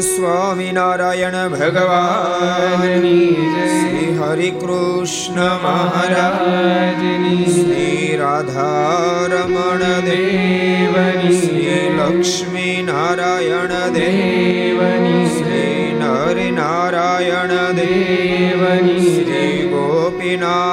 [0.00, 3.36] સ્વામિનારાયણ ભગવાનની
[3.70, 17.78] શ્રી હરિ કૃષ્ણ મહારાજની શ્રી રાધારમણ દેવની શ્રી લક્ષ્મી નારાયણ દેવની શ્રી નર નારાયણ દેવની
[17.80, 18.29] શ્રી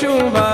[0.00, 0.49] 就吧。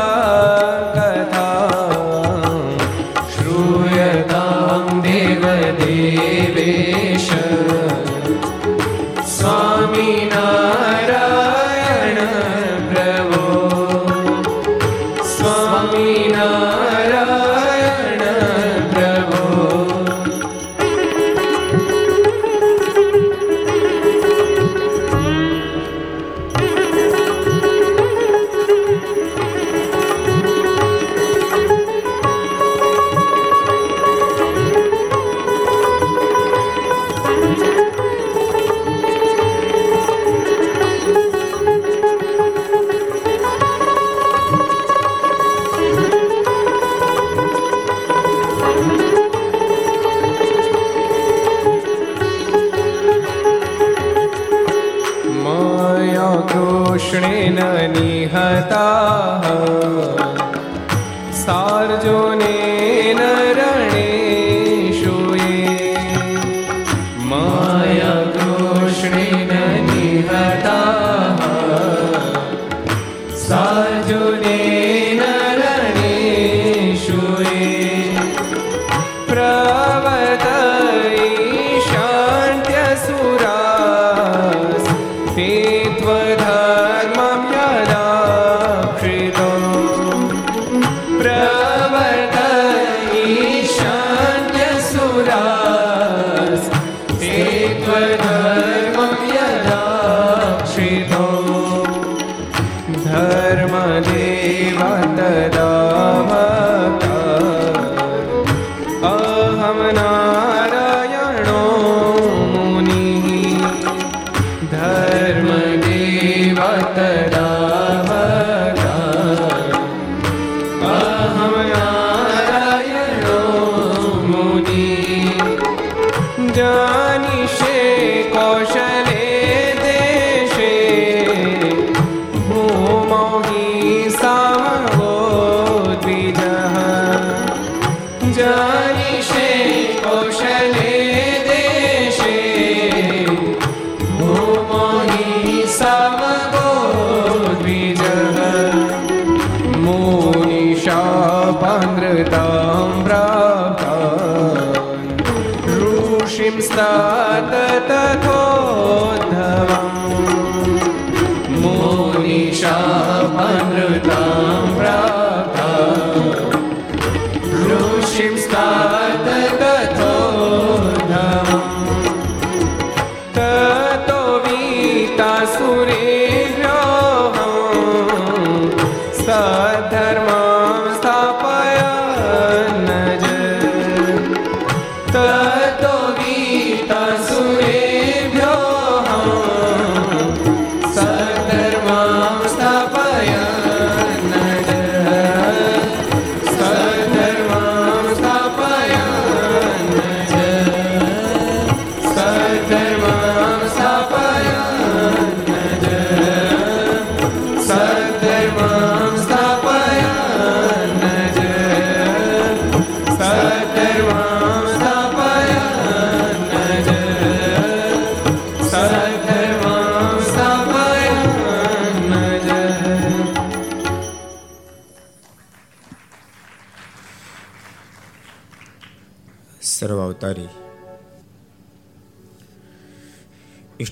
[157.45, 158.25] स्तात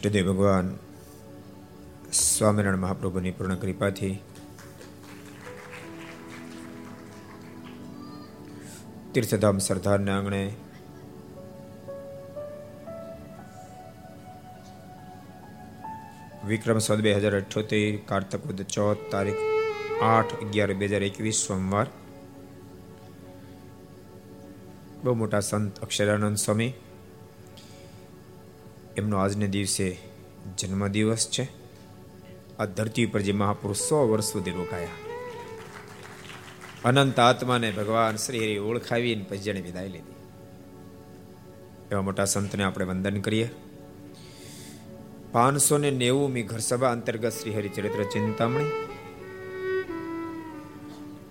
[0.04, 0.66] ઈષ્ટદેવ ભગવાન
[2.12, 4.10] સ્વામિનારાયણ મહાપ્રભુની પૂર્ણ કૃપાથી
[9.14, 10.42] તીર્થધામ સરદારના આંગણે
[16.44, 19.42] વિક્રમ સદ બે હજાર અઠ્યોતેર, કાર્તક વદ ચોથ, તારીખ
[20.02, 21.86] આઠ અગિયાર બે હજાર એકવીસ, સોમવાર.
[25.04, 26.72] બહુ મોટા સંત અક્ષરાનંદ સ્વામી
[28.96, 29.98] એમનો આજને દિવસે
[30.58, 31.48] જન્મદિવસ છે.
[32.58, 34.88] આ ધરતી ઉપર જે મહાપુરુષ સો વર્ષ સુધી રોકાયા.
[36.84, 40.14] અનંત આત્માને ભગવાન શ્રી હરિ ઓળખાવીને પછી જેને વિદાય લીધી.
[41.92, 43.50] એવા મોટા સંતને આપણે વંદન કરીએ.
[45.32, 48.64] પાંચસો ને નેવું મી ઘર અંતર્ગત Shri Haricharitra Chintamani.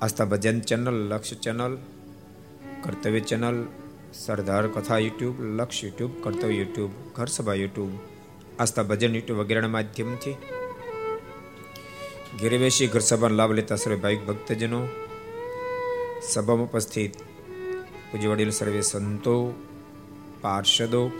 [0.02, 1.78] Aastha Bhajan channel, Laksh channel,
[2.82, 3.68] Kartavya channel
[4.14, 7.90] Sardar Katha YouTube, Laksh YouTube કર્તવ્ય યુટ્યુબ ઘર સભા યુટ્યુબ,
[8.60, 10.36] આસ્થા ભજન યુટ્યુબ વગેરેના માધ્યમથી.
[12.42, 14.88] ઘેરે બેસી ઘર સભાનો લાભ લેતા સર્વે ભાવિક ભક્તજનો.
[16.30, 17.14] સભામાં ઉપસ્થિત
[18.12, 19.54] પૂજ્ય સર્વે સંતો,
[20.42, 21.12] પાર્ષદો.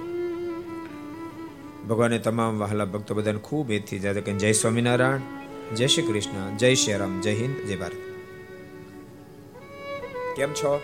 [1.90, 5.20] ભગવાને તમામ વહાલા ભક્તો બધાને ખૂબ એથી જાતે કે જય સ્વામિનારાયણ,
[5.76, 7.96] જય શ્રી કૃષ્ણ, જય શ્રી રામ, જય હિન્દ, જય ભારત.
[10.38, 10.82] કેમ છો?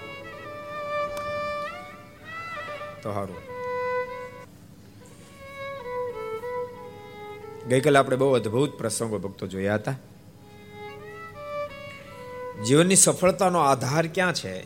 [3.03, 3.11] તો
[7.69, 9.95] ગઈકાલે આપણે બહુ અદ્ભુત પ્રસંગો ભક્તો જોયા હતા.
[12.67, 14.63] જીવનની સફળતાનો આધાર ક્યાં છે?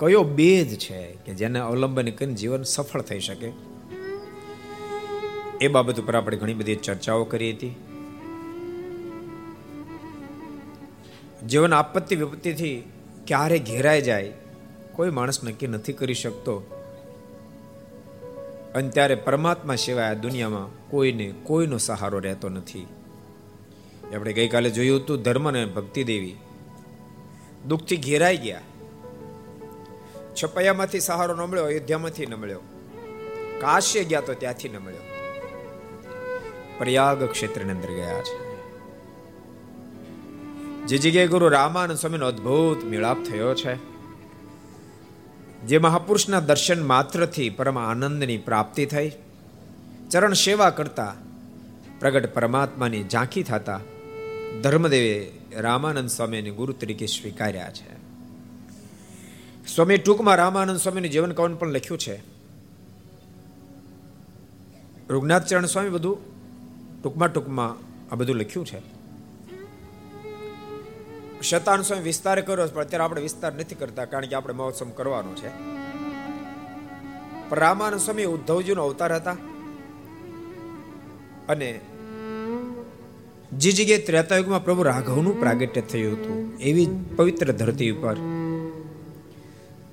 [0.00, 3.52] કયો બેદ છે કે જેને અવલંબન કરીને જીવન સફળ થઈ શકે?
[5.60, 7.74] એ બાબત ઉપર આપણે ઘણી બધી ચર્ચાઓ કરી હતી.
[11.46, 12.92] જીવન આપત્તિ વિપત્તિથી
[13.26, 14.32] ક્યારે ઘેરાઈ જાય?
[14.96, 16.58] કોઈ માણસ નક્કી નથી કરી શકતો.
[18.74, 22.86] અને ત્યારે પરમાત્મા સિવાય દુનિયામાં કોઈને કોઈનો સહારો રહેતો નથી.
[24.16, 26.36] આપણે ગઈકાલે જોયું હતું ધર્મ અને ભક્તિ દેવી.
[27.68, 28.60] દુઃખથી ઘેરાઈ ગયા.
[30.44, 32.60] છપૈયામાંથી સહારો ન મળ્યો, અયોધ્યામાંથી ન મળ્યો.
[33.60, 35.00] કાશ્ય ગયા તો ત્યાંથી ન મળ્યો.
[36.78, 38.54] પ્રયાગ ક્ષેત્રની અંદર ગયા છે.
[40.86, 43.93] જે જગ્યાએ ગુરુ રામાનંદ સ્વામીનો અદ્ભુત મેળાપ થયો છે.
[45.66, 49.12] જે મહાપુરુષના દર્શન માત્રથી પરમ આનંદની પ્રાપ્તિ થઈ.
[50.10, 51.14] ચરણ સેવા કરતા
[52.00, 53.80] પ્રગટ પરમાત્માની ઝાંખી થતા
[54.62, 57.94] ધર્મદેવે રામાનંદ સ્વામીને ગુરુ તરીકે સ્વીકાર્યા છે.
[59.66, 62.20] સ્વામી, ટૂંકમાં રામાનંદ સ્વામીનું જીવન કવન પણ લખ્યું છે?
[65.10, 66.18] રૂગનાથ ચરણ સ્વામી બધું
[67.02, 67.76] ટૂંકમાં ટૂંકમાં
[68.12, 68.93] આ બધું લખ્યું છે.
[71.44, 75.50] શતાન વિસ્તાર કર્યો પણ અત્યારે આપણે વિસ્તાર નથી કરતા, કારણ કે આપણે મહોત્સવ કરવાનો છે.
[77.54, 79.36] રામાનુ સ્વામી ઉદ્ધવજીનો અવતાર હતા.
[81.48, 81.68] અને
[83.52, 86.86] જે જગ્યાએ ત્રેતાયુગમાં પ્રભુ રાઘવનું પ્રાગટ્ય થયું હતું, એવી
[87.16, 88.16] પવિત્ર ધરતી ઉપર.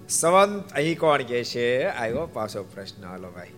[0.10, 1.67] સંવંત અહીં કોણ કે છે?
[1.86, 3.53] આવ્યો પાછો પ્રશ્ન, હાલો ભાઈ.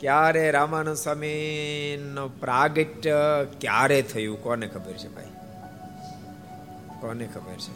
[0.00, 1.98] ક્યારે રામાનંદ સ્વામી
[2.40, 3.16] પ્રાગટ્ય,
[3.60, 5.33] ક્યારે થયું, કોને ખબર છે ભાઈ?
[7.04, 7.74] કોને ખબર છે.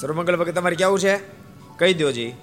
[0.00, 1.16] સર્વમંગલ વખત તમારે કેવું છે?
[1.78, 2.34] કહી દો જી.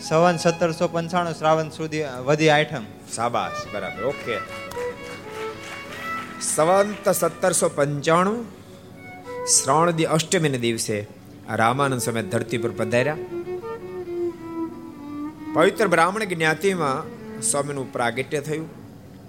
[0.00, 2.84] સવન સત્તરસો પંચાણું શ્રાવણ સુધી વધી આઠમ.
[3.12, 4.38] સાબાસ બરાબર ઓકે.
[6.40, 8.44] સવંત સત્તરસો પંચાણું
[9.46, 11.06] શ્રાવણ દી અષ્ટમીના દિવસે
[11.50, 13.16] રામાનંદ સમય ધરતી પર પધાર્યા.
[15.54, 17.02] પવિત્ર બ્રાહ્મણ જ્ઞાતિમાં
[17.42, 18.81] સ્વામીનું પ્રાગટ્ય થયું.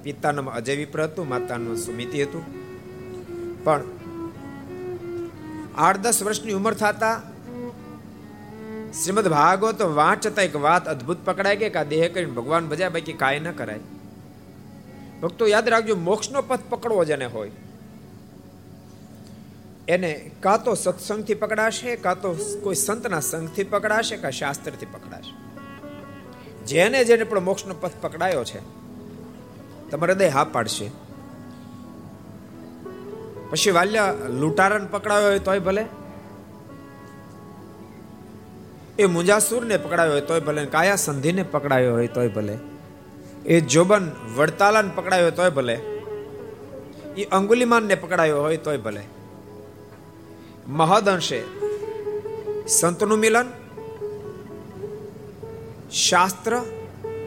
[0.03, 2.43] પિતાનું અજય વિપ્ર હતું, માતાનું સુમિતિ હતું.
[3.63, 3.81] પણ
[5.77, 7.21] આઠ દસ વર્ષની ઉંમર થતા
[9.01, 13.39] શ્રીમદ ભાગવત વાંચતા એક વાત અદ્ભુત પકડાય કે આ દેહ કરીને ભગવાન ભજાય બાકી કાંઈ
[13.39, 13.79] ન કરાય.
[15.21, 17.51] ભક્તો યાદ રાખજો, મોક્ષનો પથ પકડવો જેને હોય.
[19.87, 22.33] એને કાં તો સત્સંગથી પકડાશે, કાં તો
[22.63, 25.33] કોઈ સંતના સંઘથી પકડાશે, કાં શાસ્ત્રથી પકડાશે.
[26.65, 28.82] જેને જેને પણ મોક્ષનો પથ પકડાયો છે
[29.93, 30.91] તમારે હૃદય હા પાડશે.
[33.49, 35.85] પછી વાલ્યા લૂંટારાને પકડાયો હોય તોય ભલે.
[38.99, 42.57] એ મુંજાસુરને પકડાયો હોય તોય ભલે કાયા સંધિને પકડાયો હોય તોય ભલે.
[43.45, 45.73] એ જોબન વડતાલાને પકડાયો હોય તોય ભલે.
[47.17, 49.01] એ અંગુલીમાનને પકડાયો હોય તોય ભલે.
[50.67, 51.43] મહદઅંશે
[52.67, 53.49] સંતનું મિલન,
[55.91, 56.57] શાસ્ત્ર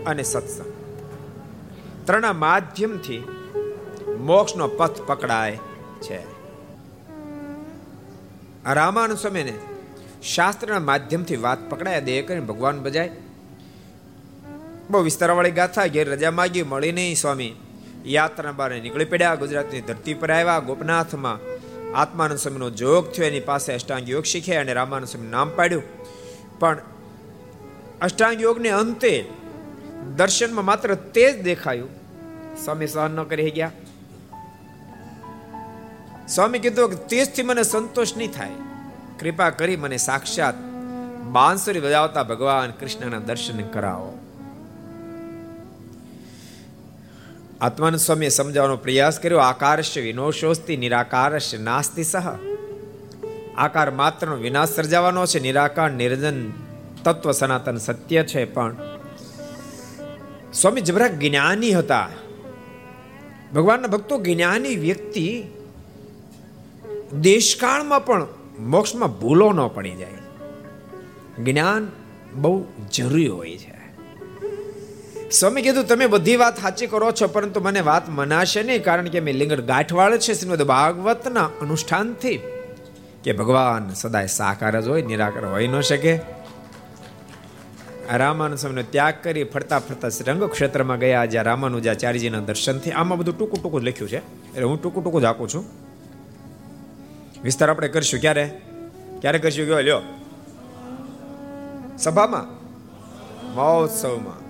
[0.06, 0.75] અને સત્સંગ.
[2.06, 3.24] ત્રણના માધ્યમથી
[4.18, 5.58] મોક્ષનો પથ પકડાય
[6.00, 6.18] છે.
[8.74, 9.52] રામાનુ સમયને
[10.22, 13.10] શાસ્ત્રના માધ્યમથી વાત પકડાય દેહ કરીને ભગવાન બજાય.
[14.90, 17.54] બહુ વિસ્તારવાળી ગાથા ઘેર રજા માગી, મળી નહીં, સ્વામી.
[18.04, 21.38] યાત્રા બારે નીકળી પડ્યા, ગુજરાતની ધરતી પર આવ્યા, ગોપનાથમાં
[21.98, 25.82] આત્માનંદ સ્વામીનો જોગ થયો, એની પાસે અષ્ટાંગ યોગ શીખ્યા અને રામાનંદ સ્વામી નામ પાડ્યું.
[26.58, 26.78] પણ
[28.00, 29.28] અષ્ટાંગ યોગને અંતે
[30.16, 31.88] દર્શનમાં માત્ર તે જ દેખાયું.
[32.64, 33.70] સ્વામી સહન ન કરી ગયા.
[36.28, 38.50] સ્વામી કીધું કે તેજથી મને સંતોષ નહીં થાય.
[39.20, 40.54] કૃપા કરી મને સાક્ષાત
[41.22, 44.18] બાંસુરી બજાવતા ભગવાન કૃષ્ણના દર્શન કરાવો.
[47.60, 49.38] આત્માનંદ સ્વામીએ સમજાવવાનો પ્રયાસ કર્યો.
[49.38, 52.38] આકારશ વિનોશોસ્તિ નિરાકારશ નાસ્તિ સહ.
[53.56, 55.40] આકાર માત્રનો વિનાશ સર્જાવાનો છે.
[55.40, 56.50] નિરાકાર, નિર્જન
[57.04, 58.76] તત્વ સનાતન સત્ય છે પણ
[60.60, 62.08] સ્વામી જબરા જ્ઞાની હતા.
[63.54, 65.44] ભગવાનના ભક્તો જ્ઞાની વ્યક્તિ
[67.20, 68.26] દેશકાળમાં પણ
[68.58, 70.08] મોક્ષમાં ભૂલો ન પડી જાય.
[71.44, 71.88] જ્ઞાન
[72.34, 73.76] બહુ જરૂરી હોય છે.
[75.30, 79.20] સ્વામી કીધું, તમે બધી વાત સાચી કરો છો, પરંતુ મને વાત મનાશે નહીં, કારણ કે
[79.20, 82.40] મેં લિંગર ગાંઠવાળ છે, શ્રીમદ ભાગવતના અનુષ્ઠાનથી.
[83.24, 86.35] કે ભગવાન સદાય સાકાર જ હોય, નિરાકાર હોઈ ન શકે.
[88.12, 93.62] રામાનુ સ્વામીનો ત્યાગ કરી ફરતા ફરતા રંગ ક્ષેત્રમાં ગયા જ્યાં રામાનુજાચાર્યજીના દર્શનથી આમાં બધું ટૂંકું
[93.62, 94.16] ટૂંકું લખ્યું છે.
[94.16, 95.64] એટલે હું ટૂંકું ટૂંકું જ આપું છું.
[97.44, 98.60] વિસ્તાર આપણે કરશું ક્યારે?
[99.20, 100.00] ક્યારે કરશું કહો લ્યો.
[101.98, 102.46] સભામાં?
[103.54, 104.40] મહોત્સવમાં.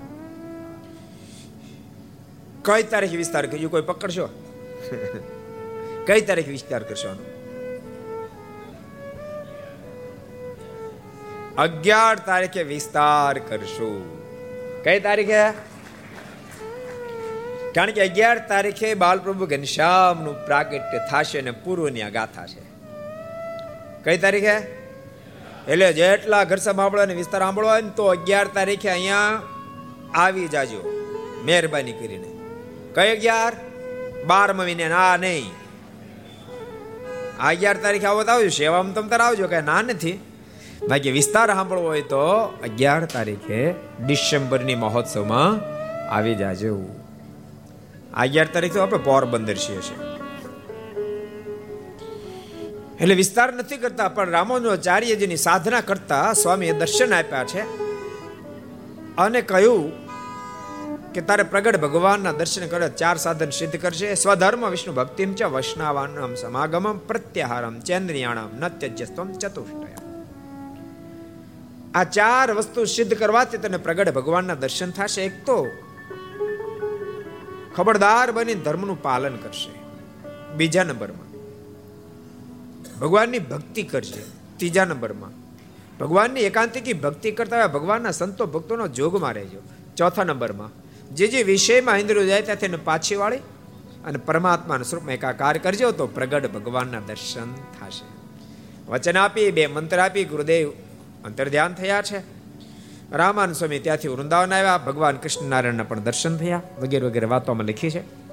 [2.63, 3.71] કઈ તારીખ વિસ્તાર કર્યું?
[3.71, 4.29] કોઈ પકડશો?
[6.07, 7.36] કઈ તારીખ વિસ્તાર કરશો
[11.59, 14.03] અગિયાર તારીખે વિસ્તાર કરશું.
[14.85, 15.43] કઈ તારીખે?
[17.75, 22.63] કારણ કે અગિયાર તારીખે બાલપ્રભુ ઘનશ્યામનું પ્રાગટ્ય થશે અને પૂર્વની આ ગાથા છે
[24.05, 24.57] કઈ તારીખે?
[25.69, 29.43] એટલે જેટલા ઘર સાંભળો વિસ્તાર સાંભળો હોય ને તો અગિયાર તારીખે અહીંયા
[30.15, 30.81] આવી જાજો,
[31.45, 32.31] મહેરબાની કરીને.
[32.95, 33.53] કઈ અગિયાર?
[34.27, 34.89] બાર મહિને.
[34.89, 35.51] ના, નહીં.
[37.41, 38.49] અગિયાર તારીખે આવો તો આવજો.
[38.49, 40.21] સેવામાં તમ તાર આવજો, કઈ ના નથી.
[40.83, 42.25] બાકી વિસ્તાર સાંભળવો હોય તો
[42.69, 43.61] અગિયાર તારીખે
[44.07, 45.61] ડિસેમ્બરની મહોત્સવમાં
[46.17, 46.75] આવી જાજો.
[48.25, 49.97] અગિયાર તારીખ આપણે પોરબંદર છીએ છે
[53.01, 57.63] એટલે વિસ્તાર નથી કરતા, પણ રામાનુજાચાર્યજીની સાધના કરતા સ્વામીએ દર્શન આપ્યા છે
[59.19, 59.85] અને કહ્યું
[61.15, 64.09] કે તારે પ્રગટ ભગવાનના દર્શન કરે ચાર સાધન સિદ્ધ કરશે.
[64.15, 70.06] સ્વધર્મ, વિષ્ણુ ભક્તિમ ચ, વૈષ્ણવાનમ, સમાગમમ, પ્રત્યાહારમ, ચેન્દ્રિયાણમ નત્યજસ્તમ ચતુષ્ટય
[71.97, 75.21] આ ચાર વસ્તુ સિદ્ધ કરવાથી તને પ્રગટ ભગવાનના દર્શન થશે.
[75.25, 75.59] એક તો
[77.77, 79.73] ખબરદાર બની ધર્મનું પાલન કરશે.
[80.57, 81.31] બીજા નંબરમાં
[83.01, 84.23] ભગવાનની ભક્તિ કરશે
[84.57, 85.35] ત્રીજા નંબરમાં
[85.99, 89.61] ભગવાનની એકાંતિકી ભક્તિ કરતા હોય ભગવાનના સંતો ભક્તોનો જોગમાં રહેજો.
[89.97, 90.73] ચોથા નંબરમાં
[91.15, 93.45] જે જે વિષયમાં ઇન્દ્રિયો જાય ત્યાંથી એને પાછી વાળી
[94.05, 98.07] અને પરમાત્માના સ્વરૂપમાં એકાકાર કરજો તો પ્રગટ ભગવાનના દર્શન થશે.
[98.89, 100.86] વચન આપી, બે મંત્ર આપી, ગુરુદેવ
[101.27, 102.19] અંતર ધ્યાન થયા છે.
[103.13, 108.27] રામાન સ્વામી ત્યાંથી વૃંદાવન આવ્યા, ભગવાન કૃષ્ણનારાયણના પણ દર્શન થયા, વગેરે વગેરે વાતોમાં લખી છે.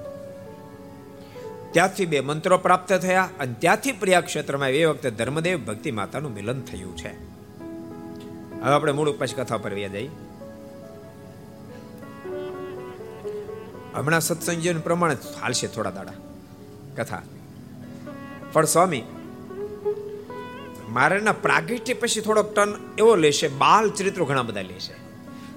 [1.72, 6.60] ત્યાંથી બે મંત્રો પ્રાપ્ત થયા અને ત્યાંથી પ્રિયા ક્ષેત્રમાં એ વખતે ધર્મદેવ ભક્તિ માતાનું મિલન
[6.60, 7.10] થયું છે.
[8.62, 10.10] હવે આપણે મૂળ પછી કથા પર વ્યા જઈએ.
[13.94, 16.12] હમણાં સત્સંગીઓ પ્રમાણે હાલશે થોડા દાડા.
[16.96, 17.22] કથા.
[18.52, 19.02] પણ સ્વામી
[20.94, 24.94] મારાના પ્રાગટ્ય પછી થોડોક ટન એવો લેશે બાલ ચરિત્રો ઘણા બધા લેશે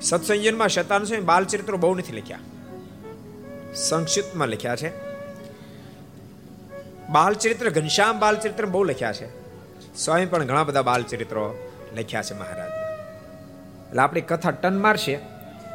[0.01, 2.39] સત્સંજનમાં શતાન સ્વામી બાલ ચરિત્રો બહુ નથી લખ્યા.
[3.75, 4.91] સંક્ષિપ્તમાં લખ્યા છે.
[7.09, 9.27] બાલ ચરિત્ર, ઘનશ્યામ બાલ ચરિત્ર બહુ લખ્યા છે.
[9.95, 12.71] સ્વામી પણ ઘણા બધા બાલ ચરિત્રો લખ્યા છે મહારાજ.
[13.89, 15.19] એટલે આપણી કથા ટન મારશે,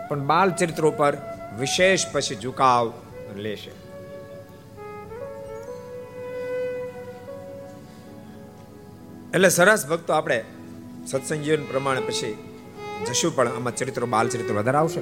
[0.09, 1.16] પણ બાલ ચરિત્રો પર
[1.59, 2.92] વિશેષ પછી ઝુકાવ
[3.37, 3.82] લેશે.
[9.35, 10.45] એટલે સરસ ભક્તો આપણે
[11.07, 12.38] સત્સંગીઓ પ્રમાણે પછી
[13.11, 15.01] જશું, પણ આમાં ચરિત્રો, બાલ ચરિત્રો વધારે આવશે.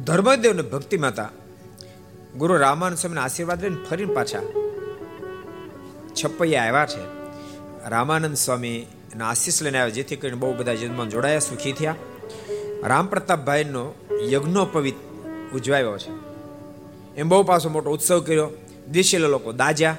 [0.00, 1.30] ધર્મદેવ ને ભક્તિ માતા
[2.36, 4.38] ગુરુ રામાન સ્વામીના આશીર્વાદ લઈને ફરીને પાછા
[6.24, 7.22] છપૈયા આવ્યા છે.
[7.88, 8.78] રામાનંદ સ્વામી
[9.14, 11.94] એના આશીષ લઈને આવ્યા, જેથી કરીને બહુ બધા જન્મમાં જોડાયા, સુખી થયા.
[12.82, 13.94] રામ પ્રતાપભાઈનો
[14.30, 14.94] યજ્ઞોપવિત
[15.54, 16.10] ઉજવાયો છે.
[17.16, 18.50] એમ બહુ પાછો મોટો ઉત્સવ કર્યો.
[18.90, 19.98] દિશેલા લોકો દાજ્યા.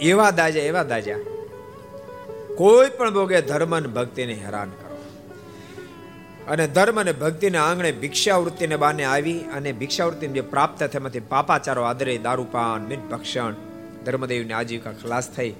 [0.00, 1.16] એવા દાજા એવા દાજા.
[2.54, 4.90] કોઈ પણ ભોગે ધર્મ અને ભક્તિને હેરાન કરો.
[6.48, 12.18] અને ધર્મ અને ભક્તિને આંગણે ભિક્ષાવૃત્તિને બાને આવી અને ભિક્ષાવૃત્તિ જે પ્રાપ્ત થયામાંથી પાપાચારો આદરે,
[12.18, 13.54] દારૂપાન મિત ભક્ષણ
[14.04, 15.54] ધર્મદેવની આજીવિકા ખલાસ થઈ.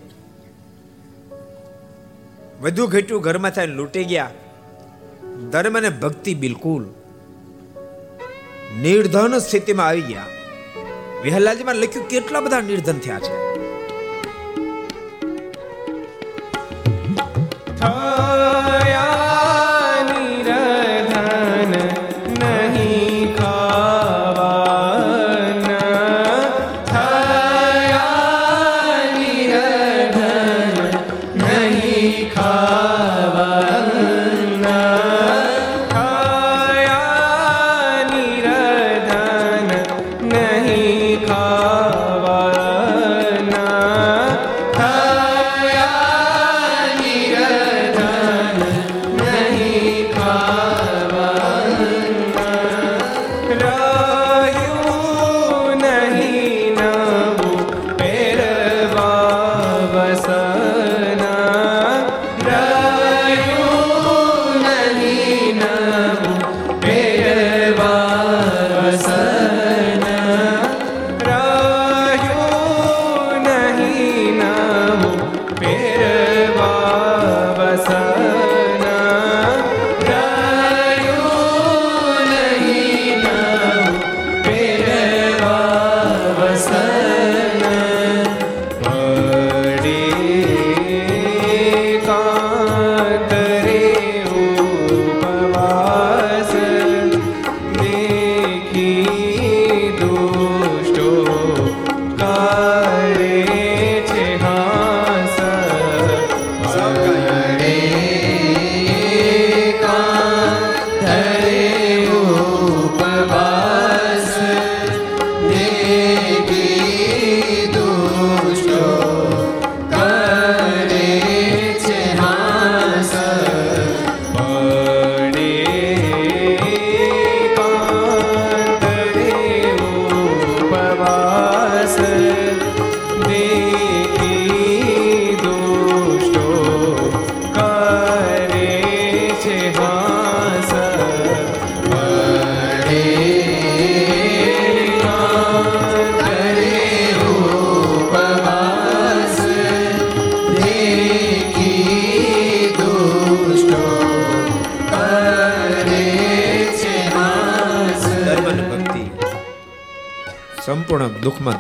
[2.61, 4.31] વધુ ઘટ્યું ઘરમાં થઈને લૂંટી ગયા.
[5.51, 6.87] ધર્મ અને ભક્તિ બિલકુલ
[8.83, 10.27] નિર્ધન સ્થિતિમાં આવી ગયા.
[11.23, 13.50] વિહલાલજીમાં લખ્યું કેટલા બધા નિર્ધન થયા છે.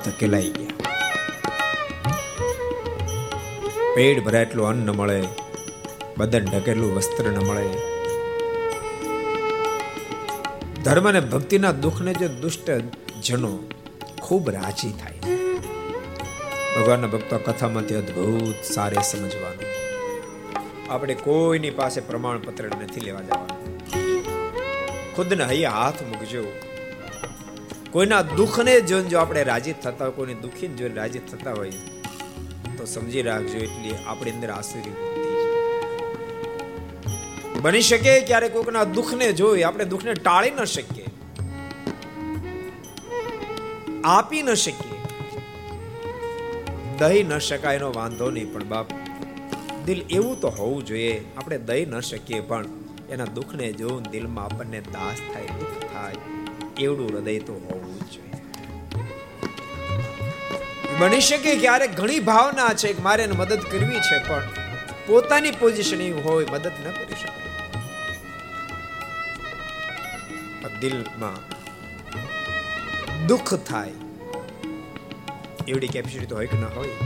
[0.05, 0.91] સંપૂર્ણ દુઃખમાં ગયા.
[3.97, 5.25] પેટ ભરાય એટલું અન્ન મળે,
[6.19, 7.69] બદન ઢકેલું વસ્ત્ર ન મળે.
[10.83, 12.71] ધર્મ અને ભક્તિના દુઃખને જે દુષ્ટ
[13.23, 13.59] જનો
[14.23, 15.21] ખૂબ રાજી થાય.
[16.77, 19.65] ભગવાનના ભક્તો કથામાંથી અદ્ભુત સારે સમજવાનું.
[20.93, 23.81] આપણે કોઈની પાસે પ્રમાણપત્ર નથી લેવા જવાનું.
[25.17, 26.70] ખુદને હૈયા હાથ મૂકજો.
[27.92, 31.72] કોઈના દુઃખને જોઈને જો આપણે રાજી થતા હોય, કોઈને દુઃખીને જોઈને રાજી થતા હોય,
[32.76, 34.96] તો સમજી રાખજો એટલી આપણી અંદર આસુરી
[37.62, 41.09] બની શકે ક્યારે કોઈકના દુઃખને જોઈ, આપણે દુઃખને ટાળી ન શકીએ.
[44.05, 44.98] આપી ન શકીએ.
[46.98, 48.88] દહી ન શકાય એનો વાંધો નહીં, પણ બાપ,
[49.87, 52.66] દિલ એવું તો હોવું જોઈએ, આપણે દઈ ન શકીએ, પણ
[53.11, 56.18] એના દુઃખને જોઉં દિલમાં આપણને દાસ થાય, દુઃખ થાય,
[56.81, 57.80] એવડું હૃદય તો હોવું
[61.01, 64.45] બની શકે ક્યારેક ઘણી ભાવના છે કે મારે મદદ કરવી છે, પણ
[65.07, 67.39] પોતાની પોઝિશન એવી હોય, મદદ ન કરી શકે
[70.83, 71.41] દિલમાં
[73.31, 73.97] દુઃખ થાય,
[75.71, 76.97] એવડી કેપેસિટી તો હોય કે ન હોય.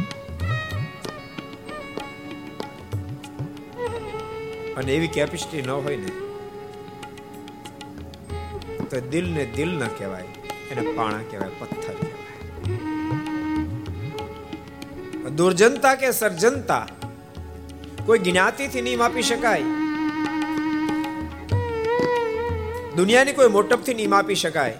[4.78, 6.10] અને એવી કેપેસિટી ન હોય ને,
[8.90, 10.30] તો દિલ ને દિલ ન કહેવાય,
[10.70, 11.96] એને પાણા કહેવાય, પથ્થર.
[15.36, 16.86] દુર્જનતા કે સર્જનતા
[18.06, 19.66] કોઈ જ્ઞાતિથી નહીં માપી શકાય
[22.96, 24.76] દુનિયાની કોઈ મોટપથી નહીં માપી શકાય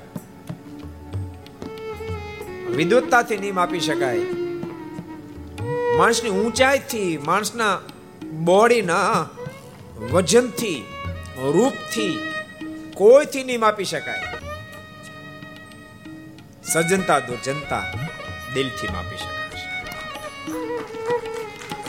[2.77, 4.25] વિદ્વત્તાથી નહીં માપી શકાય
[5.99, 7.75] માણસની ઊંચાઈથી માણસના
[8.45, 9.21] બોડીના
[10.09, 10.79] વજનથી
[11.53, 12.15] રૂપથી
[12.95, 14.29] કોઈથી નહીં માપી શકાય
[16.65, 17.85] સજ્જનતા દુર્જનતા
[18.55, 19.44] દિલથી માપી શકાય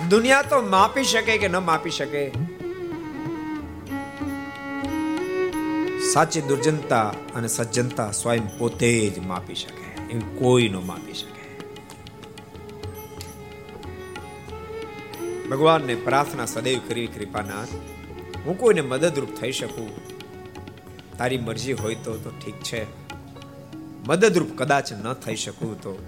[0.10, 2.32] દુનિયા તો માપી શકે કે ન માપી શકે?
[6.14, 10.12] સાચી દુર્જનતા અને સજ્જનતા સ્વયં પોતે જ માપી શકે.
[10.12, 11.36] એમ કોઈ ન માપી શકે.
[15.48, 17.68] ભગવાનને પ્રાર્થના સદૈવ કરવી કૃપાનાથ.
[18.46, 19.90] હું કોઈને મદદરૂપ થઈ શકું?
[21.18, 22.86] તારી મરજી હોય તો તો ઠીક છે.
[24.08, 26.08] મદદરૂપ કદાચ ન થઈ શકું તો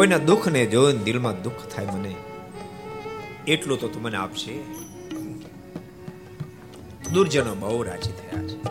[0.00, 2.14] કોઈના દુઃખને જોઈને દિલમાં દુઃખ થાય મને,
[3.46, 4.62] એટલું તો તું મને આપશે
[7.12, 8.62] દુર્જનો બહુ રાજી થયા છે.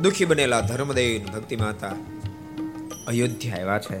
[0.00, 1.92] દુખી બનેલા ધર્મદેવ ભક્તિ માતા
[3.08, 3.98] અયોધ્યા આવ્યા છે.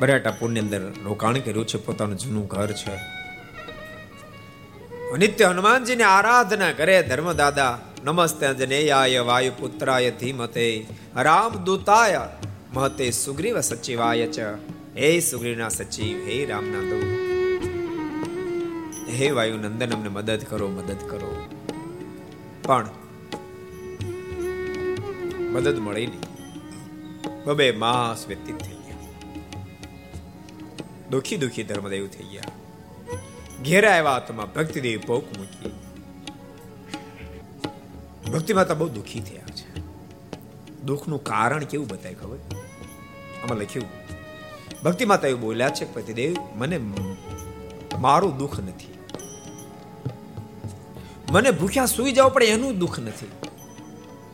[0.00, 2.94] બરાટા ની અંદર રોકાણ કર્યું છે, પોતાનું જૂનું ઘર છે.
[5.18, 10.86] નિત્ય હનુમાનજીની આરાધના કરે ધર્મદાદા નમસ્તે અંજનેયાય વાયુપુત્રાય ધીમતે,
[11.16, 12.20] રામદૂતાય
[12.72, 14.38] મહતે સુગ્રીવ સચિવાય ચ।
[14.96, 17.04] હે સુગ્રીવના સચિવ, હે રામના દૂત
[19.08, 21.48] હે વાયુ નંદન અમને મદદ કરો મદદ કરો।
[22.62, 22.88] પણ
[25.38, 26.20] મદદ મળી નહીં।
[27.44, 28.96] બબે માસ વ્યતીત થઈ ગયા।
[31.10, 32.42] દુખી દુખી ધર્મદેવ થઈ ગયા।
[33.64, 35.59] ઘેરા આવ્યા આત્મા ભક્તિદેવ પોક મૂકી
[38.32, 39.80] ભક્તિ માતા બહુ દુખી થયા છે.
[40.82, 42.36] દુઃખનું કારણ કેવું બતાય ખબર?
[43.42, 43.86] આમાં લખ્યું
[44.84, 46.80] ભક્તિ માતા એવું બોલ્યા છે પતિદેવ મને
[47.98, 48.94] મારું દુઃખ નથી.
[51.30, 53.26] મને ભૂખ્યા સુઈ જાવ પડે એનું દુઃખ નથી.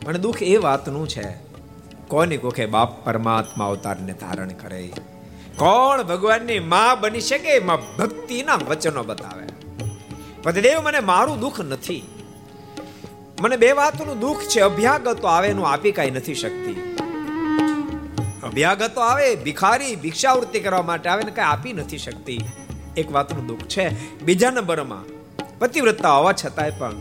[0.05, 1.27] પણ દુઃખ એ વાતનું છે,
[2.07, 4.87] કોની કોખે બાપ પરમાત્મા અવતારને ધારણ કરે?
[5.57, 7.59] કોણ ભગવાનની માં બની શકે?
[7.59, 9.47] માં ભક્તિના વચનો બતાવે.
[10.43, 12.03] પતિદેવ મને મારું દુઃખ નથી.
[13.41, 14.59] મને બે વાતનું દુઃખ છે.
[14.59, 16.97] અભ્યાગતો આવે એનું આપી કાંઈ નથી શકતી.
[18.43, 22.41] અભ્યાગતો આવે, ભિખારી, ભિક્ષાવૃત્તિ કરવા માટે આવે ને કાંઈ આપી નથી શકતી.
[22.97, 24.17] એક વાતનું દુઃખ છે.
[24.23, 25.03] બીજા નંબરમાં,
[25.59, 26.95] પતિવ્રતા હોવા છતાંય પણ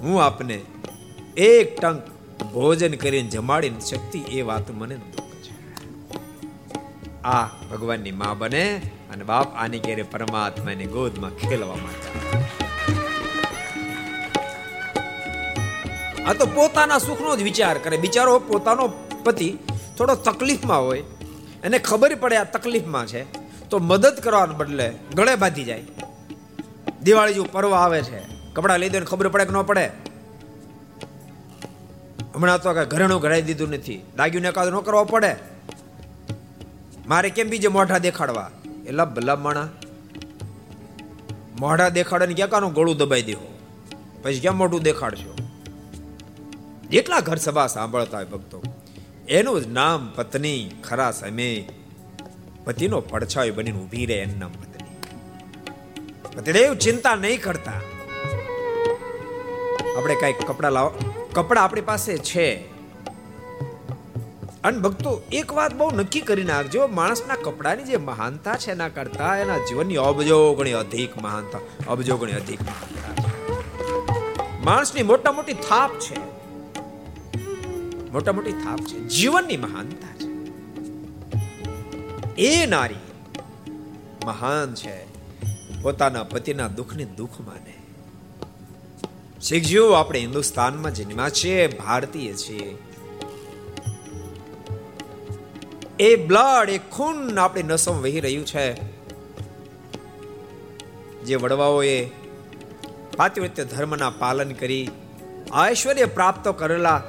[0.00, 0.60] હું આપને
[1.36, 2.08] એક ટંક
[2.52, 4.20] ભોજન કરીને જમાડી શકતી.
[4.20, 5.54] એ વાત મને દુઃખ છે.
[7.22, 8.80] આ ભગવાનની માં બને
[9.12, 12.63] અને બાપ આની ઘેરે પરમાત્માની ગોદમાં ખેલવા માટે
[16.26, 17.96] આ તો પોતાના સુખનો જ વિચાર કરે.
[17.96, 18.84] બિચારો પોતાનો
[19.24, 19.48] પતિ
[19.96, 21.02] થોડો તકલીફમાં હોય,
[21.64, 23.22] એને ખબર પડે આ તકલીફમાં છે,
[23.70, 25.84] તો મદદ કરવાને બદલે ગળે બાંધી જાય.
[27.02, 28.20] દિવાળી જેવું પર્વ આવે છે,
[28.54, 29.86] કપડાં લઈ દે ખબર પડે કે ન પડે?
[32.34, 34.00] હમણાં તો કઈ ઘરેણું ઘડાઈ દીધું નથી.
[34.16, 35.32] દાગ્યું એકાદ ન કરવો પડે.
[37.08, 38.50] મારે કેમ બીજે મોઢા દેખાડવા?
[38.86, 39.68] એ લબ માણા.
[41.60, 43.52] મોઢા દેખાડે ને ક્યાં કાનું ગળું દબાઈ દેવું?
[44.22, 45.32] પછી ક્યાં મોઢું દેખાડશો?
[46.94, 48.62] જેટલા ઘર સભા સાંભળતા હોય ભક્તો.
[49.28, 51.60] એનું જ નામ પત્ની ખરા સમય
[52.64, 54.96] પતિનો પડછાયો બનીને ઊભી રહે એનું પત્ની.
[56.36, 57.72] પતિદેવ ચિંતા નહીં કરતા.
[59.96, 60.90] આપણે કઈ કપડા લાવો.
[61.32, 62.54] કપડા આપણી પાસે છે.
[64.64, 66.86] અને ભક્તો, એક વાત બહુ નક્કી કરી નાખજો.
[66.86, 72.32] માણસના કપડાની જે મહાનતા છે એના કરતા, એના જીવનની અબજો ગણી અધિક મહાનતા અબજો ગણી
[72.32, 72.58] અધિક
[74.64, 76.43] માણસની મોટા મોટી થાપ છે.
[78.14, 78.98] મોટા મોટી થાપ છે.
[78.98, 80.28] જીવનની મહાનતા છે.
[82.36, 82.94] એ નારી
[84.24, 85.04] મહાન છે.
[85.82, 87.74] પોતાના પતિના દુઃખને દુઃખ માને.
[89.42, 92.78] શીખજો, આપણે હિન્દુસ્તાનમાં જન્મ્યા છીએ, ભારતીય છીએ.
[96.00, 98.74] એ બ્લડ, એ ખૂન આપણી નસોમાં વહી રહ્યું છે.
[101.22, 102.10] જે વડવાઓએ
[103.16, 104.90] પાતિવૃત્ય ધર્મના પાલન કરી
[105.68, 107.02] ઐશ્વર્ય પ્રાપ્ત કરેલા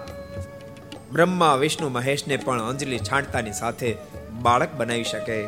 [1.15, 3.97] બ્રહ્મા, વિષ્ણુ, મહેશને પણ અંજલિ છાંટતાની સાથે
[4.41, 5.47] બાળક બનાવી શકે.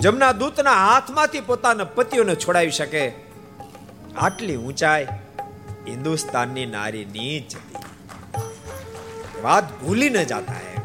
[0.00, 3.12] જમના દૂતના હાથમાંથી પોતાના પતિઓને છોડાવી શકે.
[4.16, 5.06] આટલી ઊંચાઈ
[5.88, 7.56] હિન્દુસ્તાનની નારી નીચ
[9.42, 10.76] વાત ભૂલી ન જાતા હે,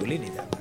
[0.00, 0.60] ભૂલી નહીં જાતા.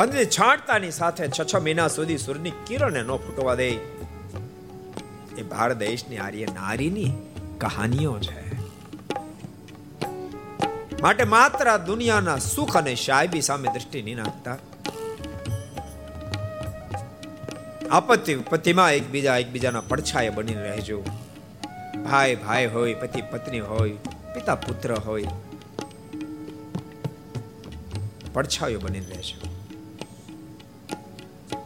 [0.00, 3.68] અંજલિ છાંટતાની સાથે છ છ મહિના સુધી સૂર્યની કિરણને ન ફૂટવા દે.
[5.38, 7.12] એ ભારત દેશની આર્ય નારીની
[7.58, 8.43] કહાનીઓ છે.
[11.04, 14.58] માટે માત્ર દુનિયાના સુખ અને શાયબી સામે દ્રષ્ટિ નહીં નાખતા.
[17.90, 21.02] આપત્તિ પતિમાં એકબીજા એકબીજાના પડછાયા બનીને રહેજો.
[22.10, 23.90] ભાઈ ભાઈ હોય, પતિ પત્ની હોય,
[24.34, 25.24] પિતા પુત્ર હોય.
[28.32, 29.48] પડછાયો બની રહેજો.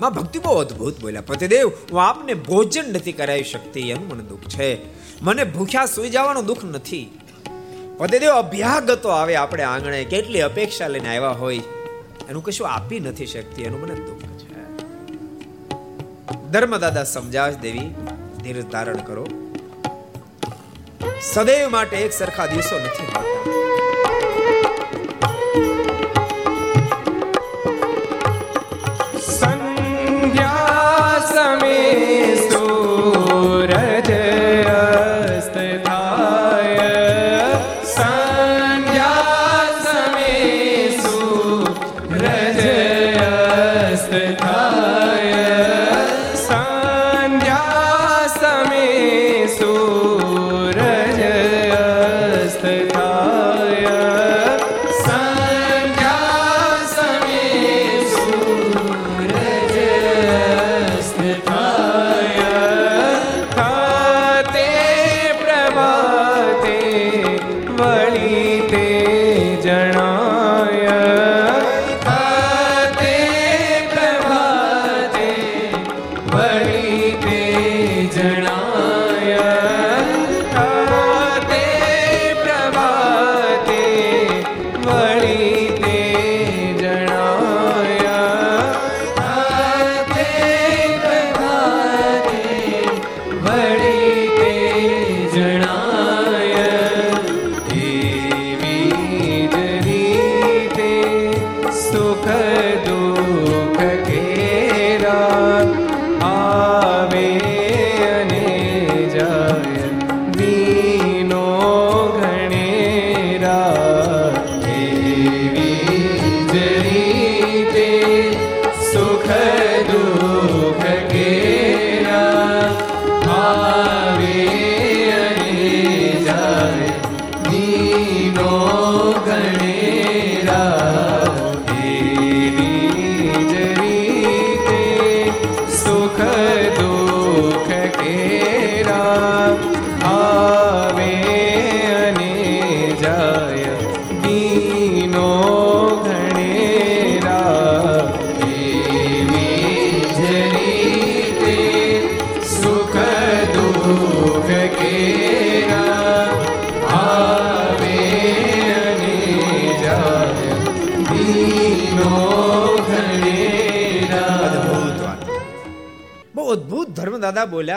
[0.01, 1.21] માં ભક્તિ બહુ અદ્ભુત બોલ્યા.
[1.21, 4.79] પતિદેવ, હું આપને ભોજન નથી કરાવી શકતી, એનું મને દુઃખ છે.
[5.23, 7.11] મને ભૂખ્યા સુઈ જવાનું દુઃખ નથી.
[7.99, 10.05] પતિદેવ અભ્યાગતો આવે આપણે આંગણે.
[10.05, 11.61] કેટલી અપેક્ષા લઈને આવ્યા હોય.
[12.29, 13.63] એનું કશું આપી નથી શકતી.
[13.63, 14.49] એનું મને દુઃખ છે.
[16.51, 17.95] ધર્મદાદા સમજાવ દેવી
[18.43, 19.27] ધીરજ ધારણ કરો.
[21.23, 23.48] સદૈવ માટે એક સરખા દિવસો નથી હોતા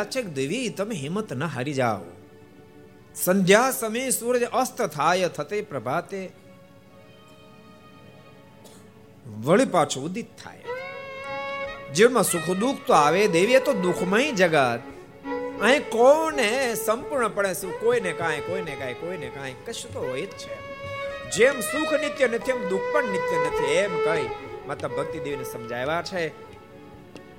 [0.03, 1.99] દાદા છે કે દેવી, તમે હિંમત ન હારી જાઓ.
[3.15, 6.29] સંધ્યા સમયે સૂરજ અસ્ત થાય, થતે પ્રભાતે
[9.25, 10.57] વળી પાછો ઉદિત થાય.
[11.93, 14.79] જીવનમાં સુખ દુઃખ તો આવે, દેવીએ તો દુઃખમય જગત.
[15.61, 20.55] અહીં કોને સંપૂર્ણપણે સુખ, કોઈને કાંઈ કોઈને કાંઈ કોઈને કાંઈ કશું તો હોય જ છે.
[21.29, 24.29] જેમ સુખ નિત્ય નથી, એમ દુઃખ પણ નિત્ય નથી, એમ કઈ.
[24.67, 26.50] માતા ભક્તિ દેવીને સમજાવ્યા છે.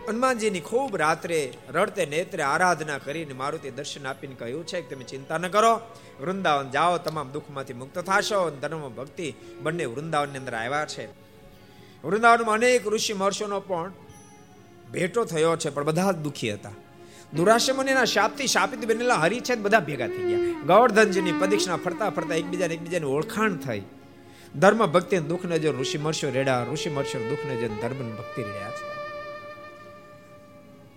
[0.09, 5.38] હનુમાનજીની ખૂબ રાત્રે રડતે નેત્રે આરાધના કરીને મારુતિ દર્શન આપીને કહ્યું છે કે તમે ચિંતા
[5.38, 5.81] ન કરો.
[6.21, 11.07] વૃંદાવન જાઓ, તમામ દુઃખમાંથી મુક્ત થશો ધર્મ ભક્તિ બંને વૃંદાવનની અંદર આવ્યા છે.
[12.05, 13.93] વૃંદાવનમાં અનેક ઋષિ મહર્ષોનો પણ
[14.93, 16.71] ભેટો થયો છે, પણ બધા જ દુઃખી હતા.
[17.35, 20.62] દુરાશમનીના શાપથી શાપિત બનેલા હરિ છે બધા ભેગા થઈ ગયા.
[20.67, 23.83] ગૌરધનજીની પદીક્ષના ફરતા ફરતા એકબીજાને એકબીજાની ઓળખાણ થઈ.
[24.57, 29.02] ધર્મ ભક્તિ દુઃખ નજર ઋષિ મર્ષો રેડા, ઋષિ મર્ષો દુઃખ નજર ધર્મ ભક્તિ રેડ્યા છે.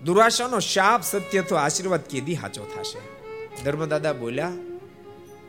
[0.05, 2.99] દુરાશાનો શાપ સત્ય તો આશીર્વાદ કીધી હાચો થશે?
[3.63, 4.51] ધર્મદાદા બોલ્યા,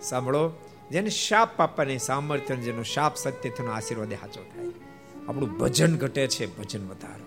[0.03, 0.53] સાંભળો,
[0.91, 4.67] જેને શાપ પાપાની સામર્થ્ય જેનો શાપ સત્ય થયો આશીર્વાદ હાચો થાય.
[5.29, 7.27] આપણું ભજન ઘટે છે, ભજન વધારો.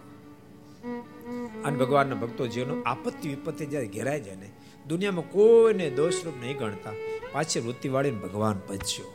[1.63, 4.50] અને ભગવાનના ભક્તો જેનો આપત્તિ વિપત્તિ જ્યારે ઘેરાય જાય ને,
[4.88, 6.92] દુનિયામાં કોઈને દોષરૂપ નહીં ગણતા.
[7.32, 9.13] પાછી વૃત્તિ વાળીને ભગવાન ભજ્યો.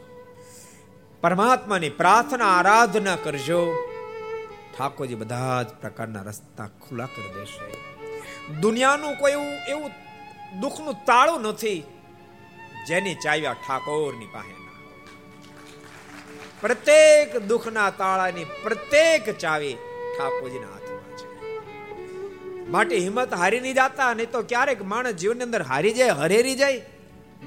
[1.20, 3.74] પરમાત્માની પ્રાર્થના, આરાધના કરજો.
[4.78, 7.93] ઠાકોરજી બધા જ પ્રકારના રસ્તા ખુલ્લા કરી દેશે.
[8.62, 9.90] દુનિયાનું કોઈ એવું એવું
[10.60, 11.84] દુઃખનું તાળું નથી
[12.88, 14.54] જેની ચાવ્યા ઠાકોરની પાસે
[16.60, 19.76] પ્રત્યેક દુઃખના તાળાની પ્રત્યેક ચાવી
[20.16, 21.26] ઠાકોરજીના હાથમાં છે.
[22.70, 26.80] માટે હિંમત હારી નહીં જાતા, નહીં તો ક્યારેક માણસ જીવનની અંદર હારી જાય, હરેરી જાય,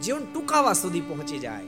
[0.01, 1.63] જીવન ટૂંકાવા સુધી પહોંચી જાય.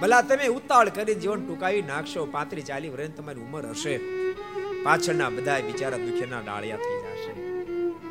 [0.00, 4.00] ભલા તમે ઉતાળ કરી જીવન ટૂંકાવી નાખશો, પાંત્રી ચાલી વર્ષ તમારી ઉંમર હશે.
[4.84, 7.13] પાછળના બધા બિચારા દુખેના ડાળિયા થઈ જશે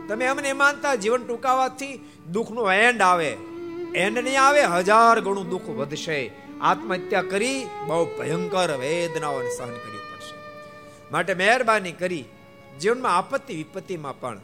[0.07, 3.37] તમે અમને માનતા જીવન ટૂંકાવાથી દુઃખનો એન્ડ આવે.
[3.95, 6.31] એન્ડ નહીં આવે, હજાર ગણું દુઃખ વધશે.
[6.61, 10.35] આત્મહત્યા કરી બહુ ભયંકર વેદનાઓને સહન કરવી પડશે.
[11.11, 12.25] માટે મહેરબાની કરી
[12.81, 14.39] જીવનમાં આપત્તિ વિપત્તિમાં પણ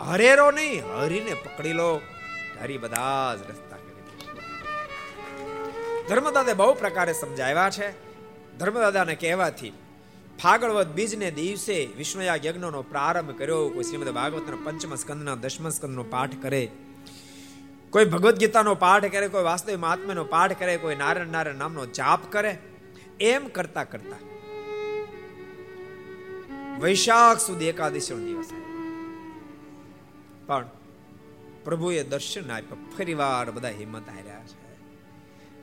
[0.00, 2.00] હરેરો નહીં, હરીને પકડી લો.
[2.62, 3.88] હરી બધા જ રસ્તા કરી
[6.08, 8.08] ધર્મદાદા બહુ પ્રકારે સમજાવ્યા છે.
[8.58, 9.72] ધર્મદાદાને કહેવાથી
[10.42, 13.68] ફાગળવત બીજને દિવસે વિષ્ણુયાગ યજ્ઞનો પ્રારંભ કર્યો.
[13.68, 16.70] કોઈ શ્રીમદ ભાગવતના પંચમ સ્કંદના, દશમ સ્કંદનો પાઠ કરે.
[17.90, 22.32] કોઈ ભગવદ્ ગીતાનો પાઠ કરે, કોઈ વાસ્તવિક મહાત્માનો પાઠ કરે, કોઈ નારાયણ નારાયણ નામનો જાપ
[22.32, 22.58] કરે.
[23.20, 24.16] એમ કરતા કરતા
[26.80, 28.50] વૈશાખ સુધી એકાદશીનો દિવસ
[30.46, 30.66] પણ
[31.64, 32.76] પ્રભુએ દર્શન આપ્યા.
[32.98, 34.58] ફરીવાર બધા હિંમત હાર્યા છે.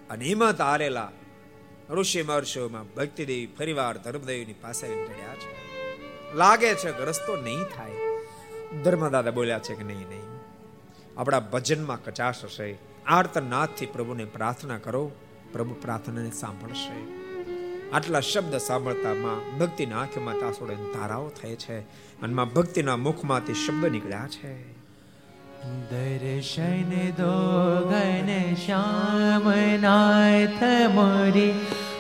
[0.10, 1.12] અને હિંમત હારેલા
[1.90, 5.76] ઋષિ મહર્ષિઓમાં ભક્તિદેવી ફરીવાર ધર્મદેવીની પાસે ચડ્યા છે.
[6.36, 7.92] લાગે છે કે રસ્તો નહીં થાય.
[8.84, 10.22] ધર્મદાદા બોલ્યા છે કે નહીં નહીં.
[11.18, 12.78] આપણા ભજનમાં કચાશ હશે.
[13.06, 15.12] આર્તનાથથી પ્રભુને પ્રાર્થના કરો.
[15.52, 17.26] પ્રભુ પ્રાર્થનાને સાંભળશે.
[17.92, 21.80] આટલા શબ્દ સાંભળતામાં ભક્તિના આંખમાં તાસોડે ધારાઓ થાય છે.
[22.22, 24.75] અને ભક્તિના મુખમાંથી શબ્દ નીકળ્યા છે.
[25.64, 27.36] દર્શન દો
[27.90, 29.52] ગણ શ્યામ
[29.82, 31.54] નાથ મોરી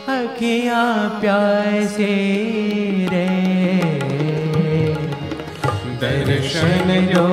[0.08, 2.14] અખિયા પ્યાસે
[3.12, 3.28] રે.
[6.00, 7.28] દર્શન દો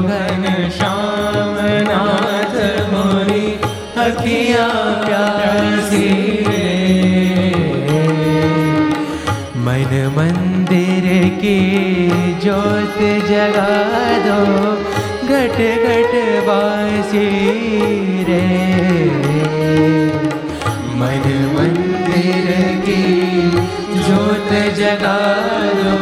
[0.00, 2.56] ગણ શ્યામ નાથ
[2.92, 3.58] મોરી
[3.96, 6.06] અખિયા પ્યાસે
[6.48, 6.64] રે.
[9.56, 11.58] મન મંદિર કે
[12.42, 12.98] જ્યોત
[13.30, 14.40] જગા દો
[15.38, 16.14] ઘટ ઘટ
[16.46, 18.38] વાસી રે
[20.92, 22.48] મન મંદિર
[22.84, 23.50] કી
[23.98, 25.94] જ્યોત જગાલો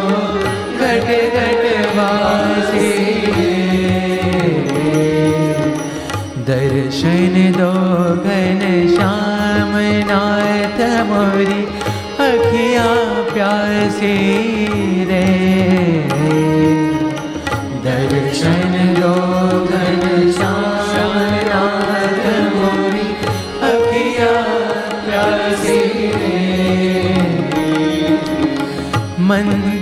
[0.72, 1.66] ઘટ ઘટ
[1.96, 2.96] વાસી
[6.46, 7.72] દર્શન દો
[8.22, 9.76] ગન શ્યામ
[10.06, 11.64] નાથ મોરી
[12.22, 15.45] અખિયા પ્યાસી રે
[29.44, 29.75] one.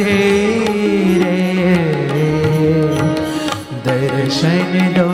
[0.00, 1.36] છે રે
[3.84, 5.09] દર્શન દો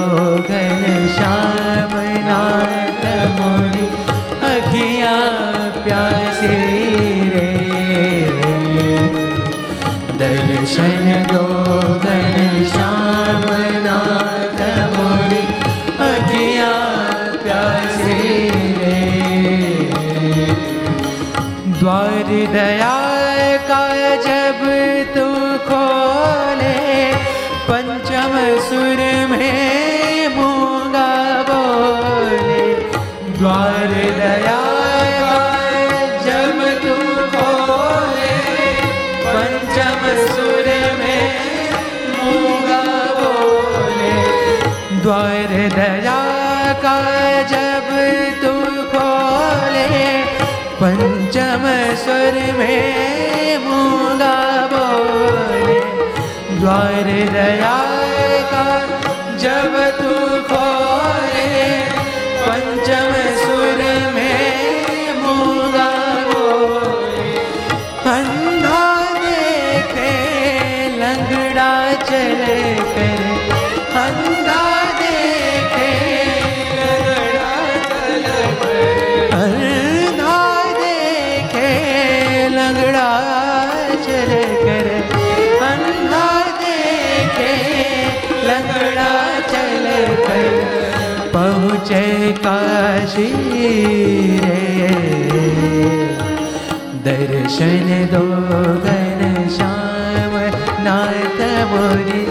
[56.96, 57.85] Hare Jaya
[92.46, 94.90] પછી રે
[97.04, 98.20] દર્શન દો
[98.84, 99.22] ગન
[99.56, 100.36] શ્યામ
[100.84, 101.42] નાથ
[101.72, 102.22] મોરી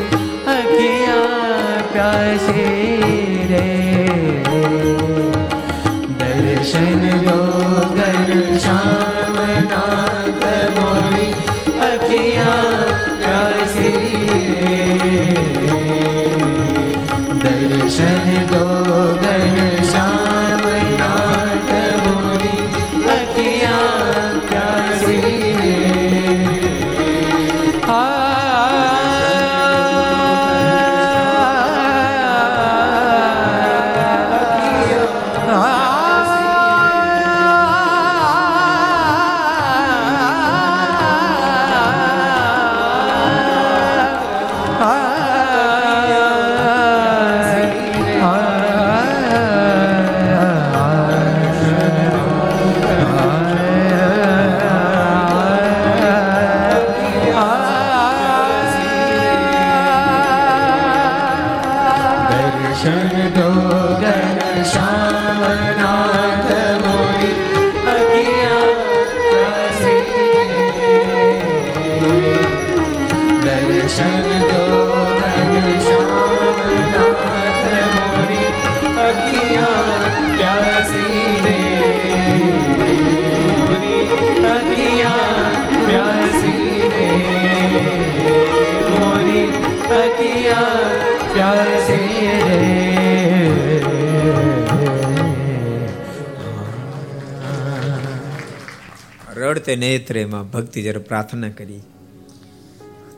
[0.53, 3.65] અખિયા પ્યાસી રે
[6.21, 7.37] દર્શન દો
[7.97, 9.37] ગન શ્યામ
[9.67, 10.47] નાથ
[10.77, 11.29] મોરી
[11.89, 12.74] અખિયા
[99.75, 101.79] નેત્રેમાં ભક્તિ જ્યારે પ્રાર્થના કરી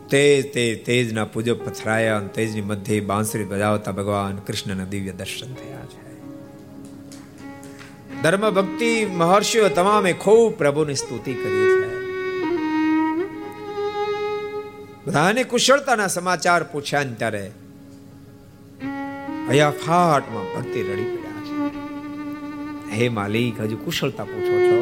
[0.10, 5.86] તેજ તેજ, તેજના પૂજો પથરાયા અને તેજની મધ્યે બાંસરી બજાવતા ભગવાન કૃષ્ણના દિવ્ય દર્શન થયા
[5.86, 6.08] છે.
[8.22, 11.88] ધર્મ ભક્તિ મહર્ષિઓ તમામે ખૂબ પ્રભુની સ્તુતિ કરી છે.
[15.08, 17.51] બધાને કુશળતાના સમાચાર પૂછ્યા ને ત્યારે
[19.49, 22.95] હયાફાટમાં ભક્તિ રડી પડ્યા છે.
[22.95, 24.77] હે માલિક, હજુ કુશળતા પૂછો છો?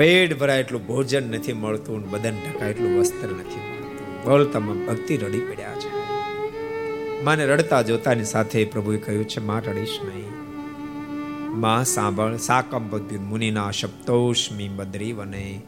[0.00, 4.24] પેટ ભરાય એટલું ભોજન નથી મળતું બદન ઢકાય એટલું વસ્ત્ર નથી મળતું.
[4.24, 5.88] બોલતામાં ભક્તિ રડી પડ્યા છે.
[7.22, 10.30] માને રડતા જોતાની સાથે પ્રભુએ કહ્યું છે, માં રડીશ નહીં.
[11.60, 15.62] માં સાંભળ સાકમ બદ્યુન મુનિના શબ્દોષ્મી બદ્રી વને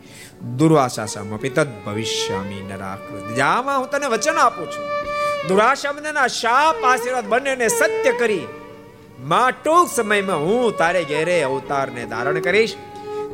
[0.56, 3.36] દુર્વાસાસામપી તદ ભવિષ્યામી નરાકૃત.
[3.36, 4.84] જામાં હું તને વચન આપું છું.
[5.48, 8.46] દુરાશામના શાપ આશીર્વાદ બંનેને સત્ય કરી.
[9.20, 12.74] માં ટૂંક સમયમાં હું તારે ઘેરે અવતારને ધારણ કરીશ.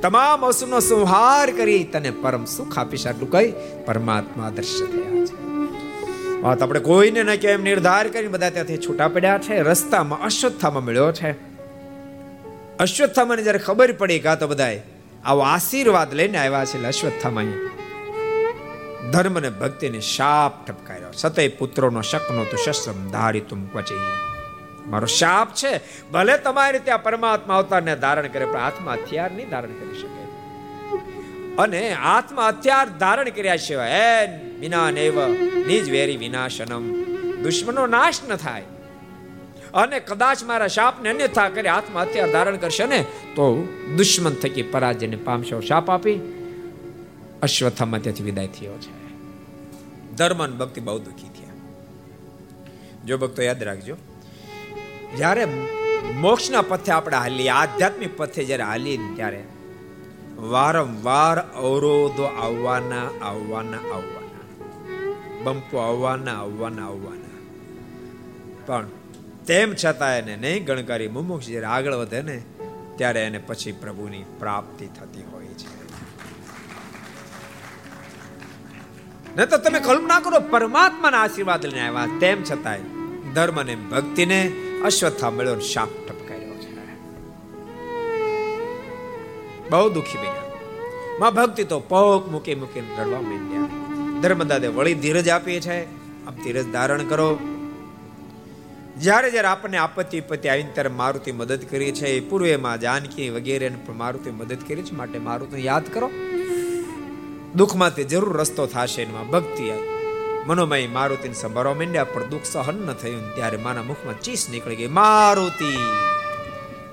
[0.02, 3.52] તમામ અસુરનો સંહાર કરી તને પરમ સુખ આપીશ આટલું કહી
[3.86, 5.48] પરમાત્મા દ્રશ્ય થયા છે.
[6.40, 9.62] વાત આપણે કોઈને ન કેમ નિર્ધાર કરી બધા ત્યાંથી છૂટા પડ્યા છે.
[9.62, 11.32] રસ્તામાં અશ્વત્થામાં મળ્યો છે.
[12.78, 14.82] અશ્વત્થામાને જ્યારે ખબર પડી કાં તો બધાય
[15.24, 17.44] આવો આશીર્વાદ લઈને આવ્યા છે અશ્વત્થામાં
[19.10, 24.27] ધર્મ ને ભક્તિને શાપ ઠપકાર્યો સતય પુત્રોનો શકનો તો શસ્ત્રમ ધારી તું ક્વચી.
[24.90, 25.80] મારો શાપ છે.
[26.10, 30.18] ભલે તમારી ત્યાં પરમાત્મા અવતારને ધારણ કરે, પણ આત્મા હથિયાર નહીં ધારણ કરી શકે.
[31.58, 35.28] અને આત્મા હથિયાર ધારણ કર્યા સિવાય એન વિના નેવ
[35.66, 37.04] નિજ વેરી વિનાશનમ.
[37.42, 38.62] દુશ્મનો નાશ ન થાય.
[39.74, 43.02] અને કદાચ મારા શાપને અન્યથા કરી આત્મા હથિયાર ધારણ કરશે ને,
[43.36, 45.60] તો દુશ્મન થકી પરાજયને પામશો.
[45.60, 46.34] શાપ આપી.
[47.42, 49.08] અશ્વત્થામાં ત્યાંથી વિદાય થયો છે.
[50.16, 51.52] ધર્મ ભક્તિ બહુ દુઃખી થયા.
[53.06, 53.96] જો ભક્તો યાદ રાખજો
[55.16, 55.44] જ્યારે
[56.14, 59.44] મોક્ષના પથે આપણે હાલીએ, આધ્યાત્મિક પથે જ્યારે હાલીએ ત્યારે
[60.36, 64.18] વારંવાર અવરોધો આવવાના આવવાના આવવાના.
[65.42, 67.28] બંપો આવવાના આવવાના આવવાના.
[68.66, 68.86] પણ
[69.46, 72.42] તેમ છતાં એને નહીં ગણકારી મુમુક્ષ જ્યારે આગળ વધે ને,
[72.96, 75.78] ત્યારે એને પછી પ્રભુની પ્રાપ્તિ થતી હોય છે.
[79.36, 82.18] ન તો તમે કલ્પના કરો, પરમાત્માના આશીર્વાદ લઈને આવ્યા.
[82.18, 82.80] તેમ છતાંય
[83.34, 86.74] ધર્મ અને ભક્તિને અશ્વત્થા મળ્યો શાપ ટપકાર્યો છે.
[89.70, 90.32] બહુ દુખી બન્યા.
[91.20, 93.68] માં ભક્તિ તો પોક મૂકી મૂકીને રડવા માંડ્યા.
[94.20, 95.84] ધર્મદાદે વળી ધીરજ આપીએ છે.
[96.26, 97.38] આપ ધીરજ ધારણ કરો.
[98.98, 102.20] જ્યારે જ્યારે આપણને આપત્તિ વિપત્તિ આવીને ત્યારે મારુતિ મદદ કરી છે.
[102.20, 104.94] પૂર્વેમાં જાનકી વગેરે મારુતિ મદદ કરી છે.
[104.94, 106.10] માટે મારુતિ યાદ કરો.
[107.56, 109.97] દુઃખમાં તે જરૂર રસ્તો થશે એમાં ભક્તિ આવી
[110.48, 113.34] મનોમય મારુતિને સંભાળવા માંડ્યા, પણ દુઃખ સહન ન થયું.
[113.34, 114.86] ત્યારે માના મુખમાં ચીસ નીકળી ગઈ.
[114.86, 115.76] મારુતિ!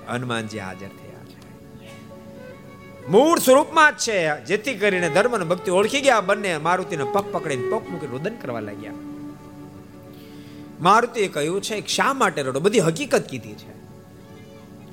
[0.08, 1.46] હનુમાનજી હાજર થયા છે.
[3.08, 4.46] મૂળ સ્વરૂપમાં જ છે.
[4.46, 6.22] જેથી કરીને ધર્મ અને ભક્તિ ઓળખી ગયા.
[6.22, 8.92] બંને મારુતિને પગ પકડીને પગ મૂકી રુદન કરવા લાગ્યા.
[10.82, 12.60] મારુતિએ કહ્યું છે, શા માટે રડો?
[12.60, 13.76] બધી હકીકત કીધી છે.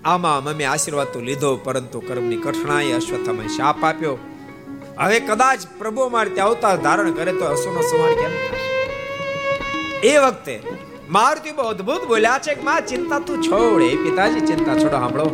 [0.05, 4.19] આમાં મમ્મી આશીર્વાદ તો લીધો, પરંતુ કર્મની કઠણાઈ અશ્વત્થામાં શાપ આપ્યો.
[5.03, 8.33] હવે કદાચ પ્રભુ મારે ત્યાં અવતાર ધારણ કરે તો અસુનો સંહાર કેમ
[10.09, 10.63] એ વખતે
[11.11, 13.83] મારુતિ બહુ અદ્ભુત બોલ્યા છે કે, માં, ચિંતા તું છોડ.
[13.83, 15.27] એ પિતાજી ચિંતા છોડો, સાંભળો.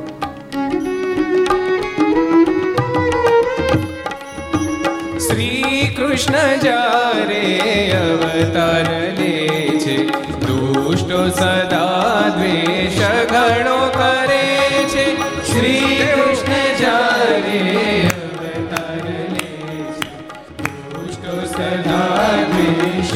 [5.18, 7.44] શ્રી કૃષ્ણ જારે
[7.90, 8.88] અવતાર
[9.18, 9.96] લે છે,
[10.40, 12.98] દુષ્ટો સદા દ્વેષ
[13.30, 14.27] ઘણો કરે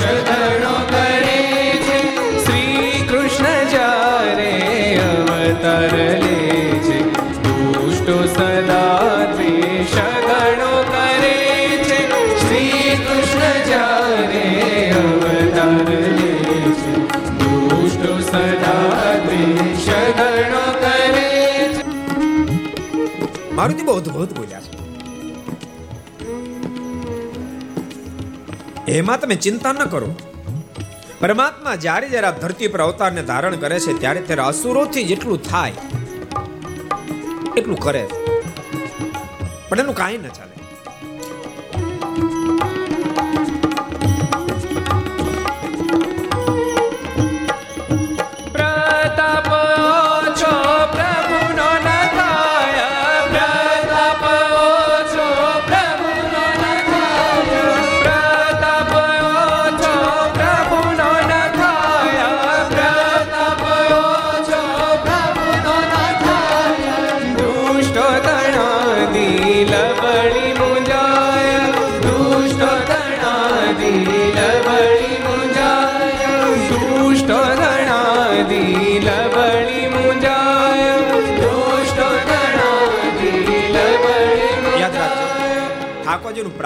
[0.01, 1.41] ઘણો કરે
[1.83, 1.99] છે
[2.45, 4.53] શ્રી કૃષ્ણ જ્યારે
[4.97, 7.13] અવતાર લે છે.
[7.43, 9.95] દુષ્ટો સદા દ્વેષ
[10.29, 11.39] ઘણો કરે
[11.85, 11.99] છે
[12.41, 16.33] શ્રી કૃષ્ણ જ્યારે અવતાર લે
[16.73, 16.93] છે.
[17.39, 19.87] દુષ્ટો સદા દ્વેષ
[20.17, 21.83] કરે છે.
[23.53, 24.39] મારુતિ, બહુ અદ્ભુત
[28.99, 30.09] એમાં તમે ચિંતા ન કરો.
[31.21, 35.77] પરમાત્મા જ્યારે જ્યારે આ ધરતી પર અવતારને ધારણ કરે છે ત્યારે ત્યારે અસુરોથી જેટલું થાય,
[37.59, 38.05] એટલું કરે
[39.69, 40.52] પણ એનું કાંઈ ન ચાલે.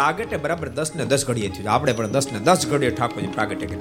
[0.06, 3.66] પ્રાગટ્ય બરાબર દસ ને દસ ઘડીએ થયું આપણે પણ દસ ને દસ ઘડીએ ઠાકોરજી પ્રાગટ્ય
[3.70, 3.80] કરી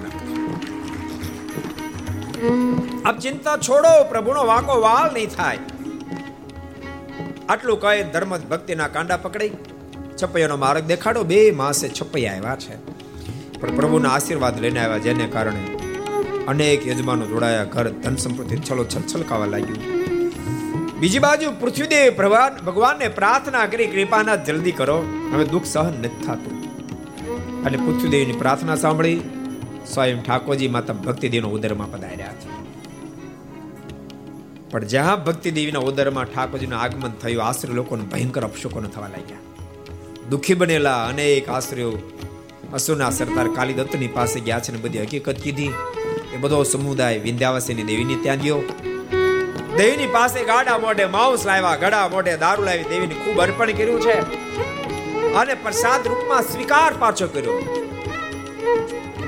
[3.09, 5.59] આપ ચિંતા છોડો, પ્રભુનો વાંકો વાલ નહીં થાય.
[7.49, 9.51] આટલું કહે ધર્મ ભક્તિના કાંડા પકડી
[10.19, 12.75] છપૈયાનો માર્ગ દેખાડો, બે માસે છપૈયા આવ્યા છે.
[13.59, 15.63] પણ પ્રભુના આશીર્વાદ લઈને આવ્યા જેને કારણે
[16.53, 19.94] અનેક યજમાનો જોડાયા, ઘર ધન સંપત્તિ છલો છલકાવા લાગ્યું.
[20.99, 25.03] બીજી બાજુ પૃથ્વીદેવ ભગવાન ભગવાનને પ્રાર્થના કરી કૃપાના જલ્દી કરો.
[25.33, 26.63] હવે દુઃખ સહન નથી થતું.
[27.63, 29.19] અને પૃથ્વીદેવની પ્રાર્થના સાંભળી
[29.93, 32.75] સ્વયં ઠાકોરજી માતા ભક્તિદેવના ઉદરમાં પધાર્યા છે.
[34.71, 39.37] પણ જ્યાં ભક્તિદેવીના ઉદરમાં ઠાકોરજીનું આગમન થયું, આશ્રય લોકોને ભયંકર અપશોકોનો થવા લાગ્યા.
[40.29, 41.93] દુઃખી બનેલા અનેક આશ્રયો
[42.73, 45.71] અસુના સરદાર કાલિદત્તની પાસે ગયા છે ને બધી હકીકત કીધી.
[46.33, 48.63] એ બધો સમુદાય વિંધ્યાવાસીની દેવીને ત્યાં ગયો
[49.77, 54.17] દેવીની પાસે ગાડા મોઢે માઉસ લાવ્યા, ગળા મોઢે દારૂ લાવી દેવીને ખૂબ અર્પણ કર્યું છે.
[55.33, 57.55] અને પ્રસાદ રૂપમાં સ્વીકાર પાછો કર્યો.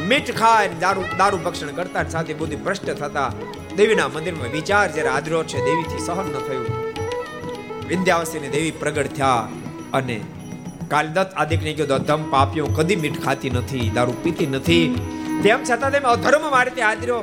[0.08, 3.32] મીઠ ખાય દારૂ દારૂ ભક્ષણ કરતા સાથે બુદ્ધિ ભ્રષ્ટ થતા
[3.78, 6.68] દેવીના મંદિરમાં વિચાર જ્યારે આદરો છે, દેવીથી સહન ન થયું.
[7.88, 9.48] વિંધ્યાવાસીની દેવી પ્રગટ થયા
[9.94, 10.18] અને
[10.88, 14.86] કાલદત્ત આદિકને કીધું અધમ પાપીઓ, કદી મીઠ ખાતી નથી, દારૂ પીતી નથી.
[15.44, 17.20] તેમ છતાં તેમ અધર્મ મારી ત્યાં હાજરો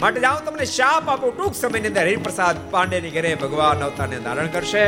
[0.00, 4.84] માટે જાઓ, તમને શાપ આપો ટૂંક સમયની અંદર હરિપ્રસાદ પાંડેની ઘરે ભગવાન અવતારને ધારણ કરશે.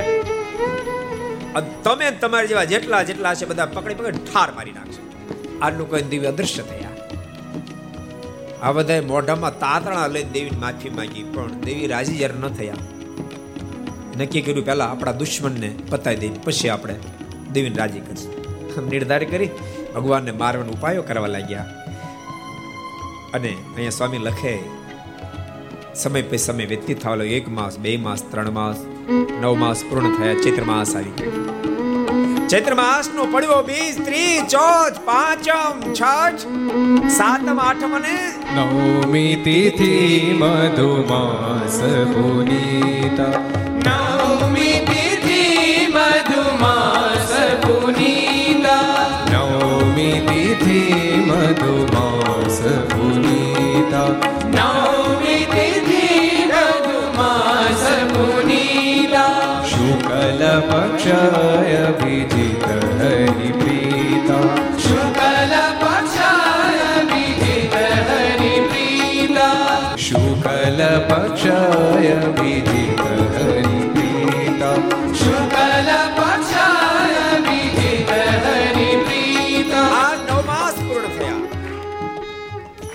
[1.85, 5.01] તમે તમારા જેવા જેટલા જેટલા છે બધા પકડી પકડી ઠાર મારી નાખશે.
[5.65, 6.95] આટલું કોઈ દિવ્ય અદૃશ્ય થયા.
[8.63, 12.81] આ બધા મોઢામાં તાતણા લઈને દેવી માફી માંગી, પણ દેવી રાજી જ્યારે ન થયા,
[14.19, 16.97] નક્કી કર્યું પહેલા આપણા દુશ્મનને પતાવી દઈ પછી આપણે
[17.55, 18.33] દેવીને રાજી કરશું.
[18.91, 19.51] નિર્ધાર કરી
[19.95, 21.67] ભગવાનને મારવાનો ઉપાયો કરવા લાગ્યા.
[23.37, 24.53] અને અહીંયા સ્વામી લખે
[25.95, 27.37] સમય પે સમય વ્યતીત થવા લાગ્યો.
[27.37, 28.77] એક માસ બે માસ ત્રણ માસ
[29.41, 30.35] નવ માસ પૂર્ણ થયા.
[30.35, 31.33] ચૈત્ર માસ આવી ગયો.
[32.49, 36.41] ચૈત્ર માસ નો પડ્યો બીજ ત્રી ચોથ પાંચમ છઠ
[37.09, 38.17] સાતમ આઠમ અને
[38.57, 39.93] નવમી તિથિ
[40.41, 41.79] મધુમાસ
[42.15, 43.39] પુનીતા.
[43.87, 44.72] નવમી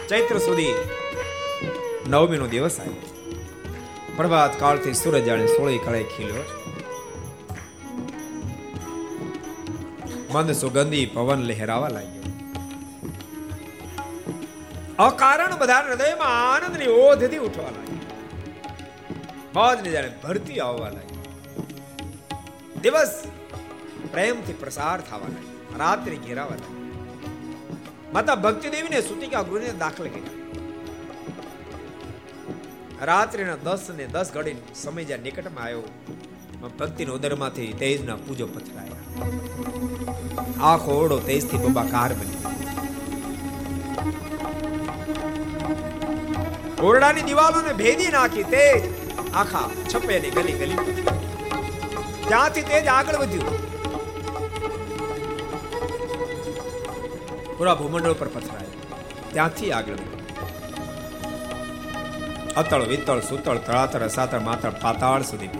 [0.10, 0.76] ચૈત્ર સુધી
[2.08, 2.96] નવમી નો દિવસ આવ્યો
[4.18, 6.46] પ્રભાત કાળથી સૂરજ જાણે સોળી કળે ખીલ્યો.
[10.34, 12.24] મંદ સુગંધી પવન લહેરાવા લાગ્યો.
[15.00, 17.87] અકારણ બધા હૃદયમાં આનંદની ઓધથી ઉઠવા લાગી
[19.58, 21.20] મોજને જાણે ભરતી આવવા લાગી.
[22.84, 23.14] દિવસ
[24.14, 25.78] પ્રેમથી પ્રસાર થવા લાગ્યો.
[25.82, 26.86] રાત્રે ઘેરાવા લાગી
[28.16, 30.36] માતા ભક્તિ દેવીને સુતિકા ગૃહને દાખલ કર્યા.
[33.10, 35.84] રાત્રિના દસ ને દસ ઘડી સમય જ્યાં નિકટમાં આવ્યો
[36.80, 39.04] ભક્તિના ઉદરમાંથી તેજના પૂજો પથરાયા.
[40.72, 42.40] આખો ઓરડો તેજથી બબાકાર બની
[46.88, 48.82] ઓરડાની દિવાલોને ભેદી નાખી તેજ
[49.40, 50.78] આખા છપેની ગલી ગલી.
[52.28, 53.56] ત્યાંથી તેજ આગળ વધ્યું.
[57.58, 58.72] પૂરા ભૂમંડળ પર પથરાય.
[59.34, 60.02] ત્યાંથી આગળ
[62.62, 65.52] અતળ, વિતળ, સુતળ તળાતળ સાતળ માતળ, પાતાળ સુધી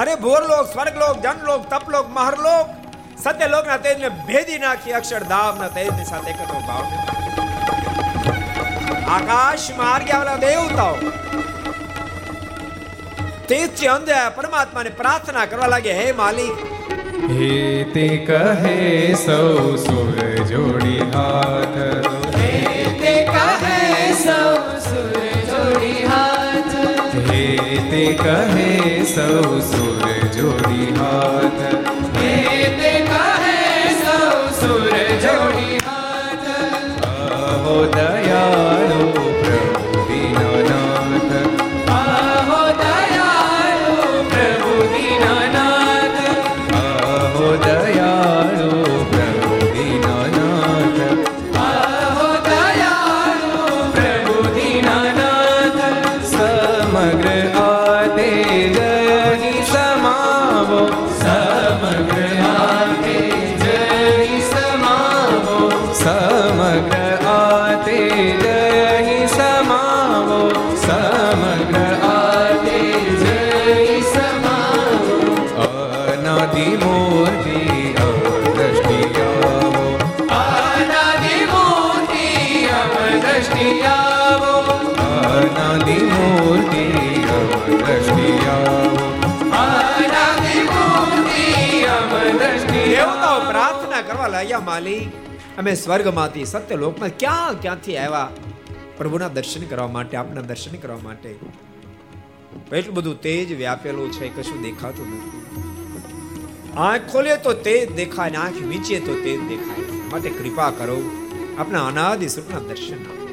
[0.00, 2.66] અરે ભોરલોક, સ્વર્ગલોક, જનલોક, તપલોક, મહરલોક,
[3.24, 6.86] સત્યલોકના તેજને ભેદી નાખી અક્ષરધામના તેજની સાથે એકનો ભાવ
[9.16, 10.94] આકાશ માર્ગે આવેલા દેવતાઓ
[13.48, 16.60] તેજથી અંધ્યા પરમાત્માને પ્રાર્થના કરવા લાગે હે માલિક.
[17.32, 17.48] હે
[17.94, 18.76] તે કહે
[19.24, 19.50] સૌ
[19.82, 20.06] સુર
[20.50, 21.76] જોડી હાથ.
[22.38, 22.52] હે
[23.02, 23.76] તે કહે
[24.22, 24.54] સૌ
[24.86, 26.74] સુર જોડી હાથ.
[27.30, 27.44] હે
[27.92, 28.68] તે કહે
[29.14, 31.62] સૌ સુર જોડી હાથ.
[32.18, 32.32] હે
[32.80, 33.56] તે કહે
[34.04, 34.32] સૌ
[34.62, 34.93] સુર જોડી
[94.74, 95.08] માલિક
[95.58, 98.30] અમે સ્વર્ગમાંથી સત્ય લોકમાં ક્યાં ક્યાંથી આવ્યા?
[98.96, 101.28] પ્રભુના દર્શન કરવા માટે, આપના દર્શન કરવા માટે.
[102.72, 105.62] એટલું બધું તેજ વ્યાપેલું છે, કશું દેખાતું નથી.
[106.76, 109.84] આંખ ખોલે તો તેજ દેખાય ને આંખ વીંચે તો તેજ દેખાય.
[110.10, 111.10] માટે કૃપા કરો,
[111.58, 113.28] આપના અનાદિ સુખના દર્શન આપો.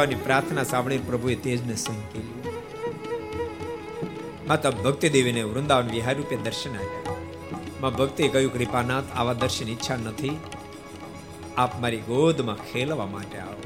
[0.00, 2.42] અને પ્રાર્થના સાંભળી પ્રભુએ તેજને સંકેલ્યું
[4.46, 7.11] માતા ભક્તિ દેવીને વૃંદાવન વિહાર રૂપે દર્શન આવ્યા
[7.82, 10.40] માં ભક્તિ કહ્યું, કૃપાનાથ, આવા દર્શન ઈચ્છા નથી.
[11.58, 13.62] આપ મારી ગોદમાં ખેલવા માટે આવો.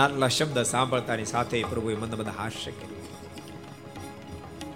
[0.00, 3.04] આટલા શબ્દ સાંભળતાની સાથે પ્રભુએ મંદ બધા હાસ્ય કર્યું.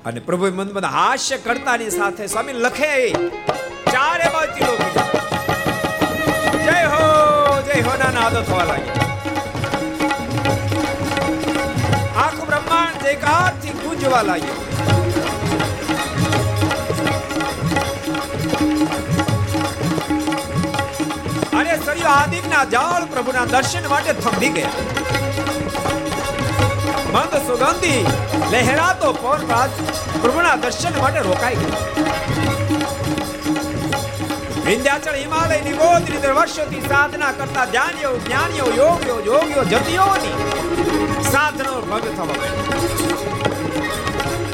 [0.05, 3.12] અને પ્રભુએ મંદ બધા હાસ્ય કરતાની સાથે સ્વામી લખે,
[3.93, 4.70] ચારે બાજુ
[6.64, 7.05] જય હો
[7.62, 8.95] જય હો ના નાદો થવા લાગ્યા.
[12.16, 15.07] આખું બ્રહ્માંડ જયકારથી ગુંજવા લાગ્યું.
[21.89, 24.72] અરે સળિયો આદિકના જાળ પ્રભુના દર્શન માટે થંભી ગયા.
[27.12, 28.01] મંદ સુગંધી
[28.51, 29.70] લહેરાતો પવન બાદ
[30.22, 31.80] પ્રભુના દર્શન માટે રોકાઈ ગયો.
[34.66, 40.36] વિંધ્યાચળ હિમાલયની ગોદની દર વર્ષોથી સાધના કરતા ધ્યાનીઓ, જ્ઞાનીઓ, યોગીઓ યોગીઓ જતીઓની
[41.32, 42.53] સાધનો ભંગ થવા માંડી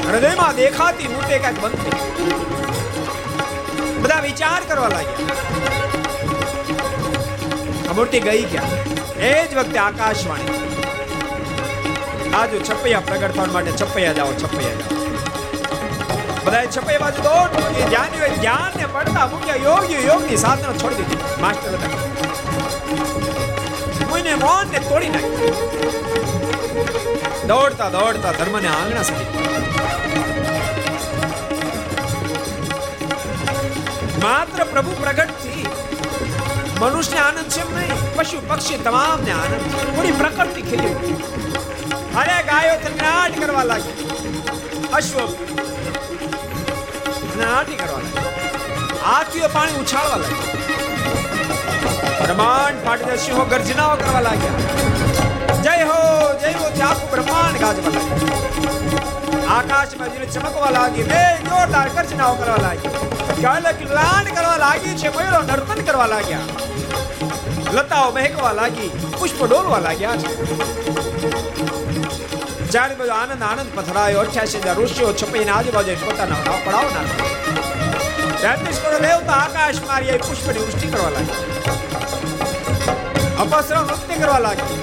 [0.07, 1.95] હૃદયમાં દેખાતી મૂર્તિ કાંઈક બંધ થઈ
[3.99, 5.33] બધા વિચાર કરવા લાગ્યા.
[5.71, 5.74] આ
[7.95, 8.71] મૂર્તિ ગઈ ક્યાં?
[9.19, 10.55] એ જ વખતે આકાશવાણી.
[12.33, 14.95] આજુ છપૈયા પ્રગટ થવા માટે છપૈયા જાઓ છપૈયા જાઓ.
[16.45, 20.95] બધાએ છપૈયા બાજુ દોડ મૂકી ધ્યાન હોય ધ્યાન ને પડતા મૂક્યા યોગી યોગની સાધનો છોડી
[20.95, 21.41] દીધી.
[21.41, 21.93] માસ્ટર હતા
[24.09, 25.55] કોઈને મોન ને તોડી નાખ્યું.
[27.47, 29.29] દોડતા દોડતા ધર્મને આંગણા સુધી.
[34.23, 35.29] માત્ર પ્રભુ પ્રગટ
[36.79, 38.15] મનુષ્ય આનંદ છે એમ નહીં.
[38.15, 39.95] પશુ પક્ષી તમામ ને આનંદ છે.
[39.95, 40.87] પૂરી પ્રકૃતિ ખીલી.
[40.87, 41.13] ઉઠી.
[42.15, 44.09] અરે ગાયો થનગાટ કરવા લાગી.
[44.93, 45.19] અશ્વ.
[47.39, 48.99] નાટી કરવા લાગી.
[49.05, 50.55] હાથીઓ પાણી ઉછાળવા લાગી
[52.23, 55.61] બ્રહ્માંડ ફાટીને સિંહો ગર્જનાઓ કરવા લાગ્યા.
[55.63, 55.99] જય હો
[56.39, 59.55] જય હો આખું બ્રહ્માંડ ગાજવા લાગ્યું.
[59.57, 62.89] આકાશમાં જીને ચમકવા લાગી બે જોરદાર ગર્જનાઓ કરવા લાગી
[63.41, 66.64] ગાલક લાડ કરવા લાગી છે મયુરો નર્તન કરવા લાગ્યા.
[67.77, 70.29] લતાઓ મહેકવા લાગી, પુષ્પ ડોલવા લાગ્યા છે.
[72.73, 77.33] જાણે બધો આનંદ આનંદ પથરાયો અઠ્યાસી હજાર ઋષિઓ છપીને આજુબાજુ પોતાના ભાવ પડાવ નાખ્યા.
[78.41, 81.39] તેત્રીસ કરોડ દેવતા આકાશ મારી પુષ્પની વૃષ્ટિ કરવા લાગી.
[83.43, 84.79] અપસરણ નૃત્ય કરવા લાગી.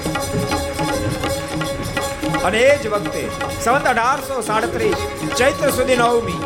[2.47, 3.23] અને એ જ વખતે
[3.63, 4.99] સંત અઢારસો સાડત્રીસ
[5.37, 6.41] ચૈત્ર સુધી નવમી,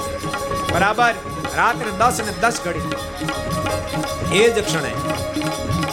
[0.74, 1.14] બરાબર
[1.60, 2.86] રાત્રે દસ ને દસ ઘડી.
[4.42, 4.94] એ જ ક્ષણે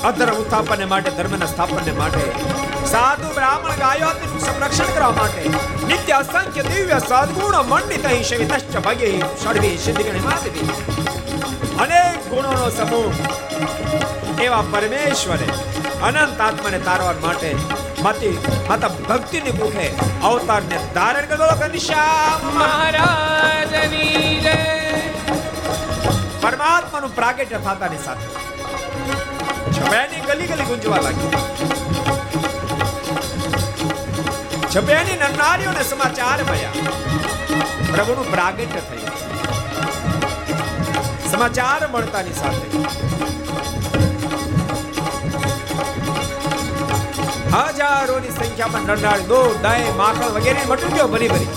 [0.04, 2.24] અધર્મ ઉત્થાપનને માટે, ધર્મના સ્થાપનને માટે,
[2.90, 5.42] સાધુ બ્રાહ્મણ ગાયોનું સંરક્ષણ કરવા માટે,
[5.86, 9.10] નિત્ય અસંખ્ય દિવ્ય સદગુણ મંડિત શવિતશ્ચ ભગે
[9.44, 10.68] સર્વે સિદ્ધિગણી માધવી
[11.84, 13.12] અનેક ગુણોનો સમૂહ
[14.42, 15.48] એવા પરમેશ્વરે
[16.02, 17.50] અનંત આત્માને તારવા માટે
[18.02, 18.36] માતી,
[18.68, 19.86] માતા ભક્તિની મુખે
[20.22, 24.56] અવતારને ધારણ કરી બોલો ઘનશ્યામ મહારાજની જય.
[26.42, 28.53] પરમાત્માનું પ્રાગટ્ય થતાની સાથે
[29.76, 31.30] છપયાની ગલી ગલી ગુંજવા લાગી.
[34.72, 36.76] છબેની નરનારીઓને સમાચાર મળ્યા.
[37.92, 39.12] પ્રભુનું પ્રાગટ્ય થયું
[41.30, 42.66] સમાચાર મળતાની સાથે.
[47.54, 51.50] હજારોની સંખ્યામાં નરનાળી દો દાય માખણ વગેરે મટુકીઓ ભરી ભરી.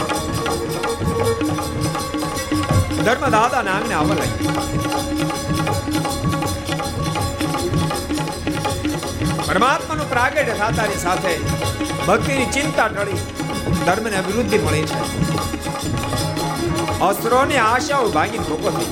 [3.06, 4.48] ધર્મદાદા નામને આવવા લાગી
[9.48, 11.34] પરમાત્માનું પ્રાગટ્ય થતાની સાથે
[12.08, 13.20] ભક્તિની ચિંતા ટળી,
[13.86, 14.98] ધર્મને અભિવૃદ્ધિ મળી છે.
[17.00, 18.90] અસ્ત્રોની આશાઓ ભાગી ભોગો થઈ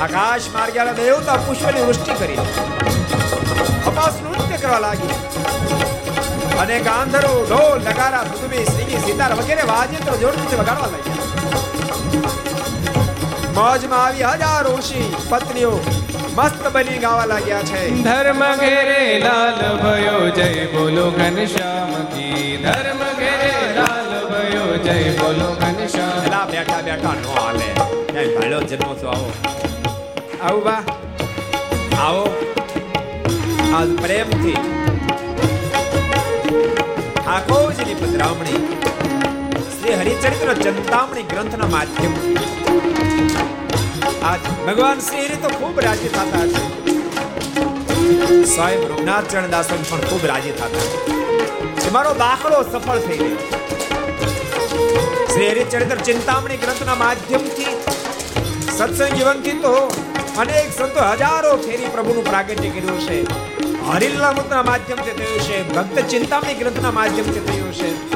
[0.00, 2.38] આકાશ માર્ગેલા દેવતા પુષ્પની વૃષ્ટિ કરી.
[3.86, 5.14] અપાસ નૃત્ય કરવા લાગી.
[6.58, 11.18] અને ગાંધરો ઢોલ, નગારા સુગમી સિંગી સિતાર વગેરે વાજિંત્રો જોડતી વગાડવા લાગ્યા.
[13.54, 15.72] મોજમાં આવી હજારો ઋષિ, પત્નીઓ
[16.38, 18.02] મસ્ત બની ગાવા લાગ્યા છે.
[18.02, 22.56] ધર્મ ઘેરે લાલ ભયો જય બોલો ઘનશ્યામ કી.
[22.62, 28.20] ધર્મ ઘેરે લાલ ભયો જય બોલો ઘનશ્યામ એલા બેઠા બેઠા નો હાલે.
[28.20, 29.32] એ ભાળ્યો જન્મ છો આવો.
[30.42, 30.82] આવો બા.
[32.02, 32.24] આવો.
[33.76, 34.56] આજ પ્રેમથી.
[37.14, 38.78] ઠાકોરજીની પધરામણી
[39.80, 42.38] શ્રી હરિચરિત્ર ચિંતામણી ગ્રંથના માધ્યમ
[44.22, 46.78] આજ ભગવાન શ્રી તો ખૂબ રાજી થતા છે.
[48.44, 51.90] સ્વયં રઘુનાથ ચરણદાસ પણ ખૂબ રાજી થતા છે.
[51.90, 53.36] મારો દાખલો સફળ થઈ ગયો.
[55.26, 57.64] શ્રી હરિચરિત્ર ચિંતામણી ગ્રંથના માધ્યમથી
[58.78, 60.02] સત્સંગ જીવનથી તો
[60.38, 63.48] અનેક સંતો હજારો ફેરી પ્રભુનું પ્રાગટ્ય કર્યું છે.
[63.92, 65.74] હરિલામૃતના માધ્યમથી થયું છે.
[65.74, 68.07] ભક્ત ચિંતામણી ગ્રંથના માધ્યમથી થયું છે.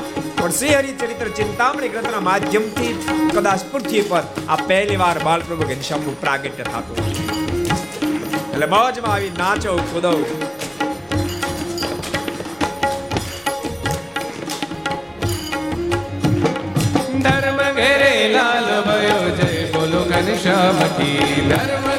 [0.43, 2.93] પણ શ્રી હરિચરિત્ર ચિંતામણી ગ્રંથના માધ્યમથી
[3.29, 6.99] કદાચ પૃથ્વી પર આ પહેલી વાર બાલપ્રભુ ઘનશ્યામનું પ્રાગટ્ય થતું
[8.47, 10.19] એટલે મોજમાં આવી નાચો કુદવ
[17.23, 20.85] ધર્મ ઘેરે લાલ ભયો જય બોલો ઘનશ્યામ
[21.49, 21.92] ધર્મ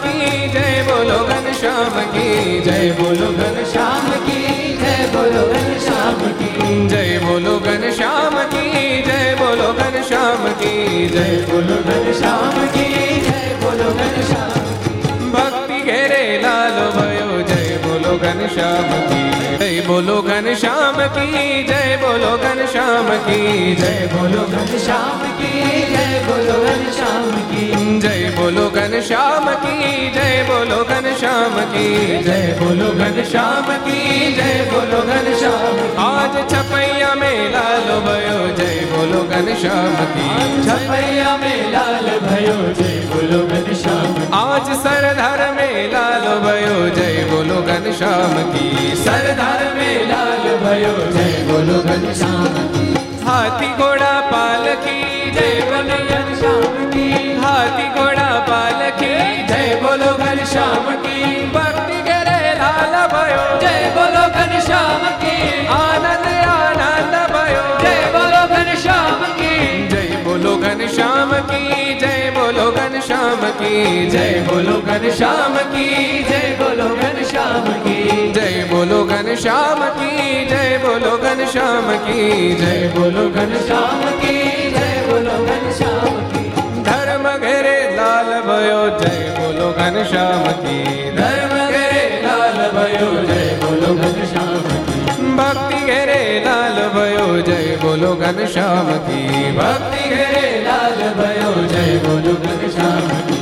[0.00, 4.38] की जय बोलो घनश्याम की जय बोलो घनश्याम की
[4.80, 8.64] जय बोलो घनश्याम की जय बोलो घनश्याम की
[9.08, 10.72] जय बोलो घनश्याम की
[11.08, 12.86] जय बोलो घनश्याम की
[13.26, 21.26] जय बोलो घनश्याम भक्ति घेरे लाल भयो जय बोलो घनश्याम की बोलो घनश्याम की
[21.68, 25.50] जय बोलो घनश्याम की जय बोलो घनश्याम की
[25.92, 27.64] जय बोलो घनश्याम की
[28.02, 29.74] जय बोलो घनश्याम की
[30.14, 31.86] जय बोलो घनश्याम की
[32.24, 33.98] जय बोलो घनश्याम की
[34.36, 40.28] जय बोलो घनश्याम आज छपैया मेला लो भयो जय बोलो घनश्याम की
[40.68, 48.92] छपैया मेला लो भयो जय बोलो घनश्याम આજ સરદાર મેલાલ ભયો જય બોલો ઘનશ્યામ કી
[48.98, 52.56] સરદાર મેલાલ ભયો જય બોલો ઘનશ્યામ
[53.24, 56.41] હાથી ઘોડા પાલકી જય બોલો ઘનશ્યામ
[73.62, 75.86] की जय बोलो घनश्याम की
[76.28, 77.96] जय बोलो घनश्याम की
[78.32, 82.22] जय बोलो घनश्याम की जय बोलो घनश्याम की
[82.60, 84.36] जय बोलो घनश्याम की
[84.76, 86.44] जय बोलो घनश्याम की
[86.88, 90.78] धर्म घेरे लाल भयो जय बोलो घनश्याम की
[91.18, 98.92] धर्म घेरे लाल भयो जय बोलो घनश्याम की भक्ति घेरे लाल भयो जय बोलो घनश्याम
[99.08, 103.41] की भक्ति घेरे लाल भयो जय बोलो घनश्याम की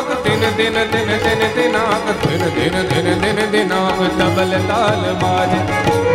[0.00, 5.52] ડિમાગ દિન દિન દિન દિન દિનાગ દિન દિન દિન દિન દિનાગ તબલ તાલ બાજ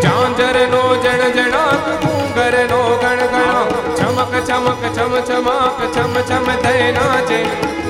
[0.01, 6.87] ઝાંઝર નો જણ જણાક ઘૂંઘર નો ગણ ગણાક ચમક ચમક ચમ ચમાક ચમ ચમ થઈ
[6.97, 7.39] નાચે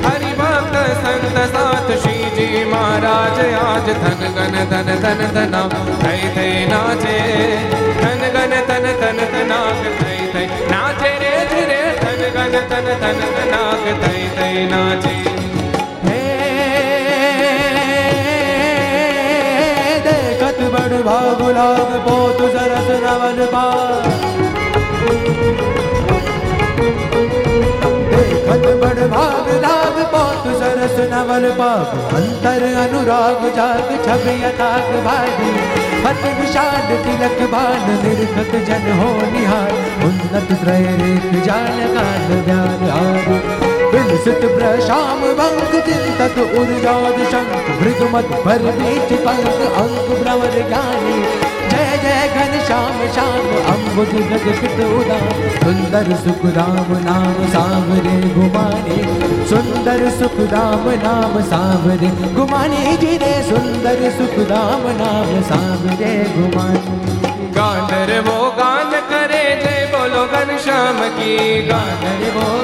[0.06, 5.68] હરિ ભક્ત સંત સાથ શ્રીજી મહારાજ આજ ધન ગન ધન ધન ધના
[6.04, 7.16] થઈ થઈ નાચે
[8.02, 13.89] ધન ગન ધન ધન ધનાક થઈ થઈ નાચે રે ધીરે ધન ગન ધન ધન ધનાક
[14.04, 15.35] થઈ થઈ નાચે
[21.06, 23.39] ભાગુલાગ પોત સરસ રવન
[28.12, 35.53] દેખત બડ ભાગ લાગ પોત સરસ નવલ પાગ અંતર અનુરાગ જાગ છબિયા તાગ ભાગી
[36.03, 41.30] મત વિશાલ તિલક બાન નિર્ખત જન હો નિહાર ઉન્નત ત્રય રેખ
[41.95, 43.55] કાન ધ્યાન હારું
[43.85, 50.18] जान कान ध्यान आदि विलसित प्रशाम बंक चिंतक उर्जाद शंख भृगुमत भर बीच पंख अंक
[50.23, 51.16] भ्रवर ज्ञानी
[51.71, 58.99] जय जय घन श्याम श्याम अम्बुज गज पित उदाम सुंदर सुख राम नाम सावरे गुमाने
[59.51, 67.18] सुंदर सुख राम नाम सावरे गुमाने जी रे सुंदर सुख राम नाम सावरे गुमाने
[67.57, 71.37] गांधर्वो गान करे जय बोलो घनश्याम की
[71.68, 72.47] गांधर्वो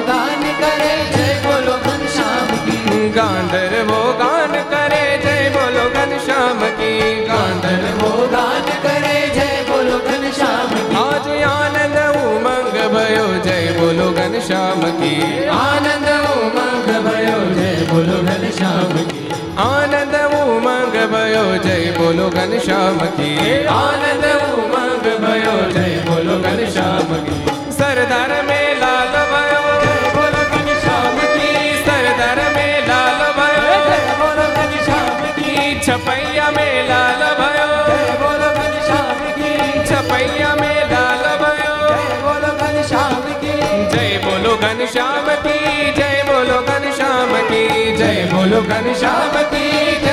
[22.12, 24.24] બોલો ઘનશ્યામ કી આનંદ
[24.62, 29.70] ઉમંગ ભયો જય બોલો ઘનશ્યામ કી સરદાર મે લાલ ભયો.
[29.84, 33.78] જય બોલો ઘનશ્યામ કી સરદાર મે લાલ ભયો.
[33.88, 37.80] જય બોલો ઘનશ્યામ કી છપૈયા મે લાલ ભયો.
[37.88, 41.80] જય બોલો ઘનશ્યામ કી છપૈયા મે લાલ ભયો.
[41.94, 43.24] જય બોલો ઘનશ્યામ
[43.94, 45.26] જય બોલો ઘનશ્યામ
[46.00, 47.32] જય બોલો ઘનશ્યામ
[48.02, 50.11] જય બોલો ઘનશ્યામ કી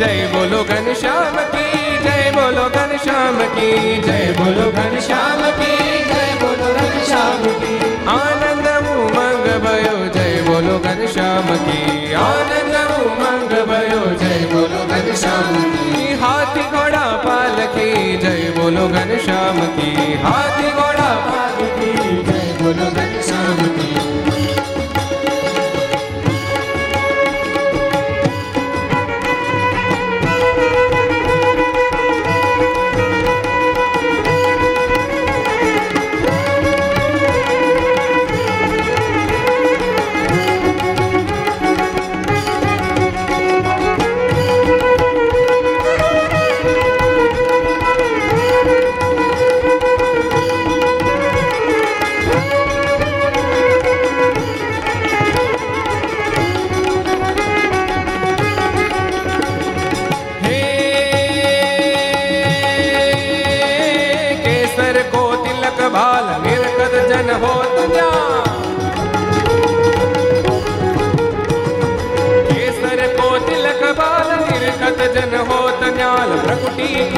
[0.00, 7.42] જય બોલો ઘનશ્યામ કી, જય બોલો ઘનશ્યામ કી, જય બોલો ઘનશ્યામ કી, જય બોલો ઘનશ્યામ
[7.60, 7.90] કી.
[8.12, 12.14] આનંદ ઉમંગ ભયો, જય બોલો ઘનશ્યામ કી.
[12.22, 16.16] આનંદ ઉમંગ ભયો, જય બોલો ઘનશ્યામ કી.
[16.22, 20.08] હાથી ઘોડા પાલકી જય બોલો ઘનશ્યામ કી.
[20.24, 23.89] હાથી ઘોડા પાલકી જય બોલો ઘનશ્યામ કી.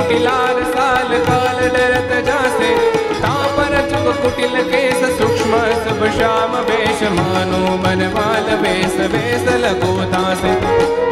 [0.03, 2.71] कुटिलार साल काल डरत जासे,
[3.23, 10.55] तापर चुप कुटिल केस सूक्ष्म सब श्याम वेश मानो मन वाल वेश वेश लगो दासे।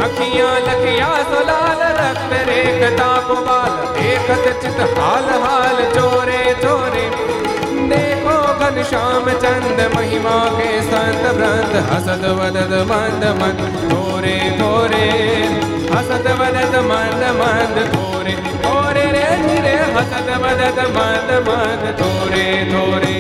[0.07, 7.07] अखियाँ लखिया सो लाल रक्त रेख ताप बाल, देखत चित हाल हाल चोरे चोरे
[7.95, 15.09] देखो घन श्याम चंद महिमा के संत व्रत हसद वदद मंद मंद थोरे थोरे
[15.95, 18.50] हसद वदद मंद मंद थोरे
[20.01, 23.17] હસત મદત મત મત થોરે થોરે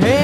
[0.00, 0.18] હે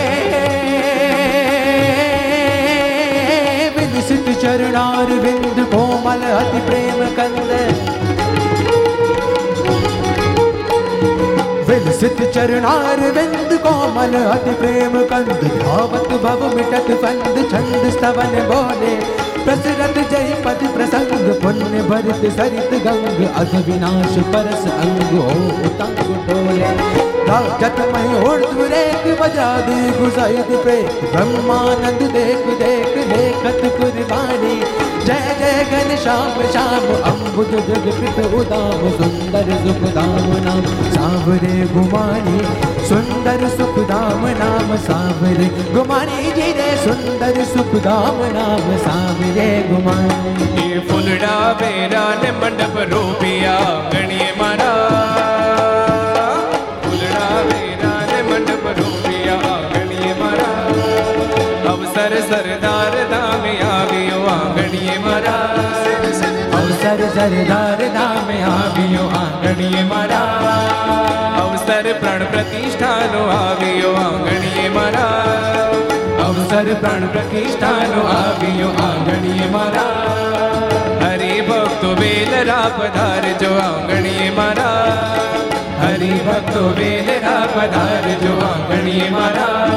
[3.77, 7.51] વિદુષિત ચરણાર બિંદ કોમલ અતિ પ્રેમ કંદ
[11.66, 19.97] વિલસિત ચરણાર બિંદ કોમલ અતિ પ્રેમ કંદ ધાવત ભવ મિટત બંધ છંદ સ્તવન બોલે प्रसरत
[20.11, 21.11] जय पद प्रसंग,
[21.42, 25.34] पुण्य भरित सरित गंग अध विनाश परस अंग हो
[25.66, 26.70] उतंग डोले
[27.28, 29.68] राजत मय उर्द रेख बजाद
[29.99, 30.76] गुजाइद पे
[31.12, 34.57] ब्रह्मानंद देख देख लेखत कुर्बानी।
[35.07, 40.62] जय जय घन श्याम श्याम, अम्बुज जग कृत उदाम सुंदर सुखदाम नाम
[40.95, 50.49] सावरे गुमानी સુંદર સુખધામ નામ સાંભળે ગુમાણીજી રે સુંદર સુખધામ નામ સાંભળે ગુમાણી.
[50.64, 54.74] એ ફૂલડા વેરા ને મંડપ રૂપિયા ગણીએ મારા.
[56.85, 60.68] ફૂલડા વેરા ને મંડપ રૂપિયા ગણીએ મારા.
[61.72, 65.49] અવસર સરદાર ધામે આવ્યો આંગણીએ મારા.
[66.61, 71.14] અવસર સરદાર ધામે આવ્યો આંગણીએ મારા.
[71.65, 75.71] અવસર પ્રાણ પ્રતિષ્ઠાનો આવ્યો આંગણીએ મારા.
[76.25, 80.05] અવસર પ્રાણ પ્રતિષ્ઠાનો આવ્યો આંગણીએ મારા.
[81.03, 84.93] હરે ભક્તો વેલરા પધારજો આંગણીએ મારા.
[85.83, 89.73] હરે ભક્તો વેલરા પધારજો આંગણીએ મારા.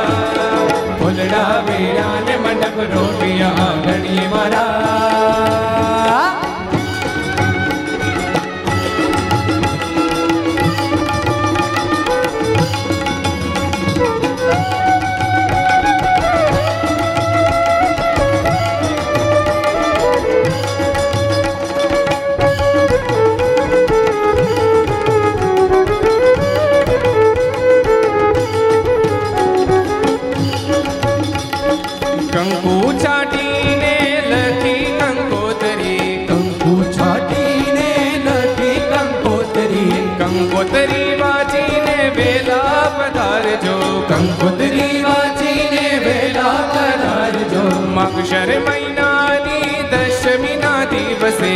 [0.99, 5.22] ફૂલડા વેરા ને મંડપ રોપિયા આંગણીએ મારા.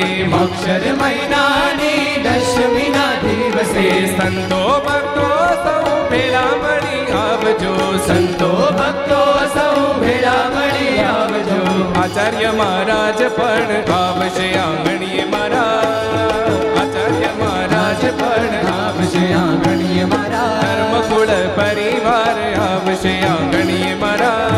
[0.07, 9.21] દિવસે અક્ષર મહિનાની દશમીના દિવસે સંતો ભક્તો સૌ ભેળા મળી આવજો સંતો ભક્તો
[9.55, 11.61] સૌ ભેળા મળી આવજો
[11.95, 15.75] આચાર્ય મહારાજ પણ આવશે આંગણીએ મારા
[16.77, 24.57] આચાર્ય મહારાજ પણ આવશે આંગણીએ મારા ધર્મકુળ પરિવાર આવશે આંગણીએ મારા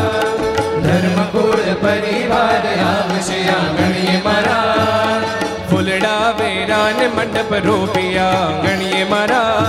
[5.98, 8.24] ફૂલડા વેરા ને મંડપ રોપિયા.
[8.24, 9.66] આંગણીએ મારા.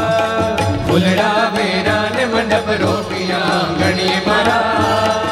[0.88, 3.38] ફૂલડા વેરા ને મંડપ રોપિયા.
[3.38, 5.29] આંગણીએ મારા.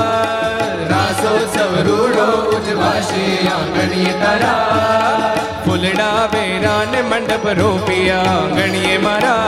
[0.95, 5.48] રાસોત્સવ રૂડો ઉજવાશે આંગણીએ તારા.
[5.79, 9.43] ફૂલડા વેરા ને મંડપ રોપિયા ગણીએ મારા.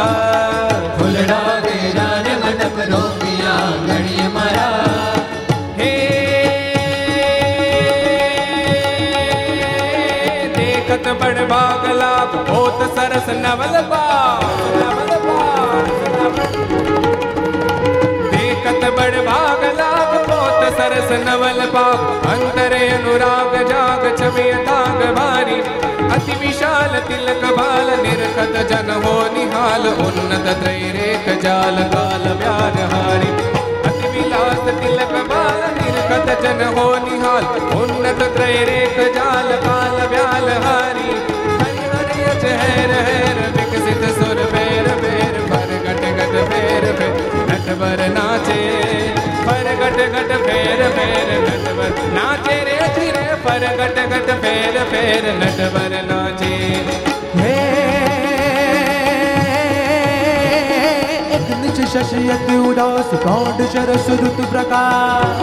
[0.99, 5.15] ફૂલડા વેરા ને મંડપ રોપિયા ગણીએ મારા.
[5.81, 5.91] હે
[10.59, 12.23] દેખત બડ બાગલા
[12.97, 13.77] સરસ નવલ
[18.37, 19.17] દેખત બડ
[20.81, 22.01] સરસ નવલ પાપ,
[22.33, 25.63] અંતરે અનુરાગ જાગ છમે તાગ ભારી
[26.15, 33.35] અતિ વિશાલ તિલક બાલ નિરખત જન હો નિહાલ, ઉન્નત ત્રૈરેક જાલ, કાલ વ્યાર હારી.
[33.89, 37.45] અતિ વિલાસ તિલક બાલ નિરખત જન હો નિહાલ,
[37.81, 38.80] ઉન્નત ત્રૈરેક
[53.81, 56.49] પર ગટ ગટ ફેર ફેર નટવર નાચે
[57.37, 57.53] હે
[61.37, 65.41] એક નિચ શશિયત ઉદાસ પ્રૌઢ શરસ ઋતુ પ્રકાશ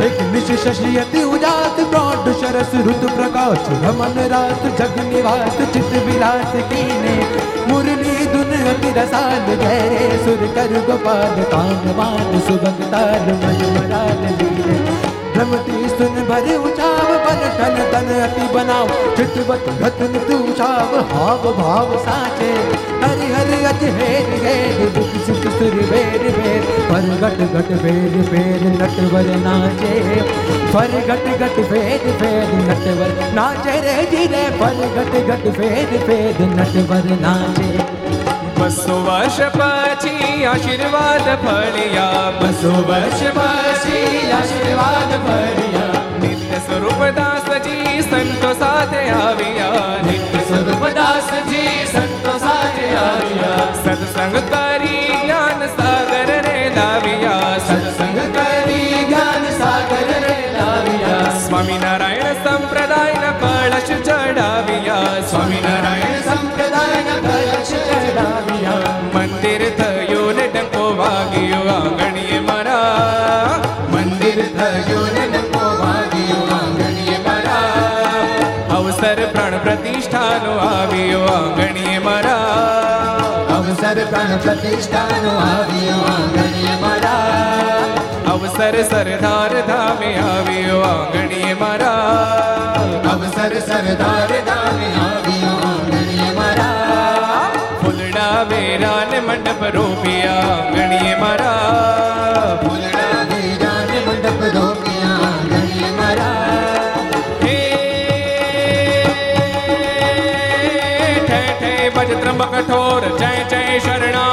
[0.00, 7.16] એક નિચ શશિયત ઉદાસ પ્રૌઢ શરસ ઋતુ પ્રકાશ રમન રાત જગ નિવાસ ચિત વિલાસ કીને
[7.68, 8.30] મુરલી
[8.68, 14.24] अति रसाल जय सुर कर गोपाल पान मान सुबंग ताल मन मराल
[15.36, 22.50] रमती सुन भर उछाव बन तन तन अति बनाव चितवत रतन तुषाव हाव भाव साचे
[23.04, 28.66] हरि हरि अति हेर हेर दुख सुख सुर बेर बेर पर गट गट बेर बेर
[28.74, 29.94] नटवर नाचे
[30.74, 36.46] पर गट गट फेर फेर नटवर नाचे रे जी रे पर गट गट फेर फेर
[36.60, 37.99] नटवर नाचे
[38.70, 42.30] બસો વર્ષ પછી આશીર્વાદ ફળિયા.
[42.30, 46.20] બસો વર્ષ પછી આશીર્વાદ ફળિયા.
[46.20, 50.02] નિત્ય સ્વરૂપ દાસજી સંતો સાથે આવ્યા.
[50.06, 53.74] નિત્ય સ્વરૂપ દાસજી સંતો સાથે આવ્યા.
[53.84, 57.58] સત્સંગ કરી જ્ઞાન સાગર રે લાવ્યા.
[57.58, 61.38] સત્સંગ કરી જ્ઞાન સાગર રે લાવ્યા.
[61.48, 63.49] સ્વામિનારાયણ સંપ્રદાયના કળશ
[64.30, 68.92] ચડાવ્યા સ્વામિનારાયણ સંપ્રદાયના કળશ ચડાવ્યા.
[69.14, 73.58] મંદિર થયો ને ડંકો વાગ્યો, આંગણીએ મારા.
[73.90, 78.76] મંદિર થયો ને ડંકો વાગ્યો, આંગણીએ મારા.
[78.76, 82.46] અવસર પ્રાણ પ્રતિષ્ઠાનો આવ્યો, આંગણીએ મારા.
[83.56, 86.59] અવસર પ્રાણ પ્રતિષ્ઠાનો આવ્યો, આંગણીએ
[88.40, 92.84] અવસર સરદાર ધામે આવ્યો આંગણીએ મારા.
[93.12, 97.50] અવસર સરદાર ધામે આવ્યો આંગણીએ મારા.
[97.82, 102.56] ફૂલડા વેરા ને મંડપ રોપિયા આંગણીએ મારા.
[102.64, 106.48] ફૂલડા વેરા ને મંડપ રોપિયા આંગણીએ મારા.
[107.40, 107.58] ઠે
[111.28, 114.29] ઠે ભજ ત્રંબક કઠોર જય જય શરણાઈશો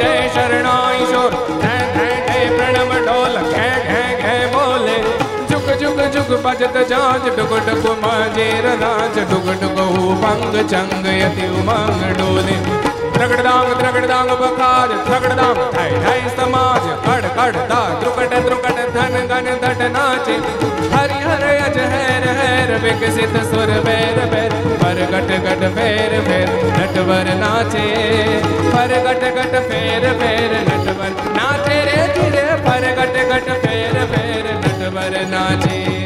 [0.00, 3.34] જય જય શરણાઈશો ઠે ઠે ઠે પ્રણવ ઢોલ.
[3.54, 4.96] ઘે ઘે ઘે બોલે.
[5.50, 9.82] જુગ જુગ જુગ ભજત જાજ ડુગ ડુગ માજેર રાજ ડુગ ડુગ
[10.22, 12.89] ભંગ ચંગ, યતિ, ઉમંગ, ડોલે.
[13.20, 19.90] ત્રગડદાંગ ત્રગડદાંગ બખાજ ત્રગડદાંગ થાય થાય સમાજ, કડ કડ દા ત્રુકટ દ્રુકટ ધન ગન ધટ
[19.96, 20.36] નાચે.
[20.94, 26.48] હરિ, હર અજ હેર હેર, વિકસિત સુર બેર બેર પર ગટ ગટ ફેર ફેર,
[26.78, 27.86] નટવર નાચે.
[28.72, 32.46] પર ગટ ગટ ફેર ફેર, નટવર નાચે રે ધીરે.
[32.68, 35.99] પર ગટ ગટ, ફેર ફેર, નટવર નાચે.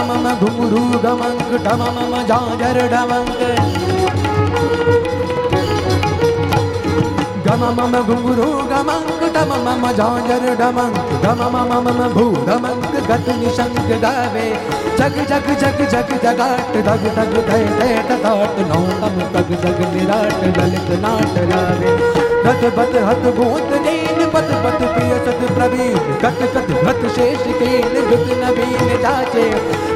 [0.00, 3.28] મમ ઘુમરુ ગમંગ ઢમમ જાજર ડમંગ
[7.44, 14.46] ગમમ ઘુમરુ ગમંગ ઢમમ જાજર ડમંગ ગમમ મમ ભૂરમંગ ગત નિશંગ ગાવે
[14.98, 20.60] જગ જગ જગ જગ જગાટ ધગ ધગ ધે ધે તટાટ નૌ તમ તગ જગ નિરાટ
[20.64, 21.90] લલિત નાટ લાવે
[22.44, 23.99] રથ બત હત ભૂત દે
[24.32, 29.46] पत पत प्रिय सत प्रवीण कत कत भत शेष कीन गुत नवीन जाचे।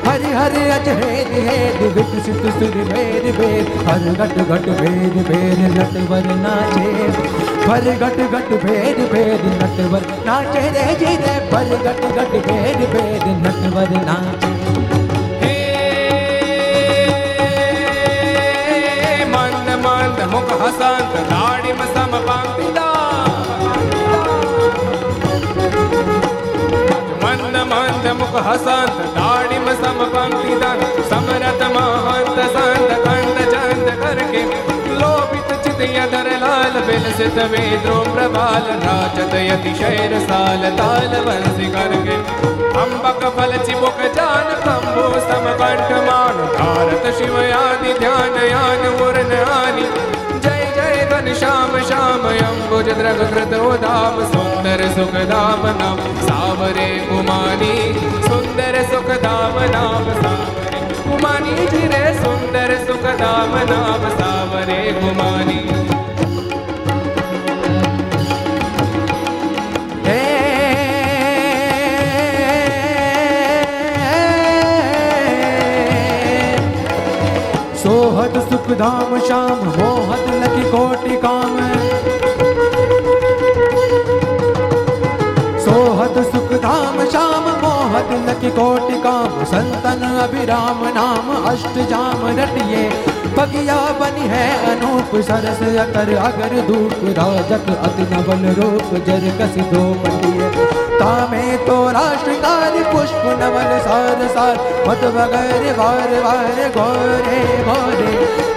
[0.06, 6.28] हरि हरि अज हेद हेद, विकसित सुर भेद भेद। हर घट घट भेद भेद नटवर
[6.42, 6.90] नाचे।
[7.68, 13.26] हर घट घट भेद भेद नटवर नाचे रे जी रे पर घट घट भेद भेद
[13.46, 14.52] नटवर नाचे।
[19.34, 22.78] ಮಂದ ಮಂದ ಮುಖ ಹಸಂತ ದಾಡಿ ಮಸಮ ಪಾಂಪಿದ
[28.34, 30.00] મુખ હસંત દાઢી સમ
[30.60, 34.42] દાન સમરત મહંત સંત કંદ ચંદ કરકે
[34.94, 42.18] લોભિત ચિત યધર લાલ વિલસિત વેદ્રો પ્રભાલ રાચત યતિશૈર સાલ તાલ વંશી કરકે
[42.76, 49.88] અંબક ફલ ચિબુક જાન કંબુ સમ કંઠ માન ભારત શિવ યાદિ ધ્યાન યાન મુરન આની
[51.14, 58.23] ઘન શ્યામ શ્યામ અંબુજ દ્રગ કૃત ધામ સુંદર સુખ ધામ નામ સાવરે કુમાની
[58.74, 65.58] सुंदर सुख धाम नाम सावरे। गुमानी जी रे सुंदर सुख धाम नाम सावरे घुमानी
[77.78, 81.56] सोहत सुख धाम श्याम, मोहत लकी कोटि काम।
[85.64, 86.43] सोहत सुख
[88.28, 92.82] लखी कोटि काम संतन अभिराम नाम अष्ट जाम रटिए
[93.36, 99.82] बगिया बनी है अनूप सरस अकर अगर धूप राजक अति नवल रूप जर कस दो
[100.02, 100.50] पटिए
[100.98, 104.58] तामे तो राष्ट्रकार पुष्प नवल सार सार,
[104.88, 108.12] मत बगर वार वार घोरे घोरे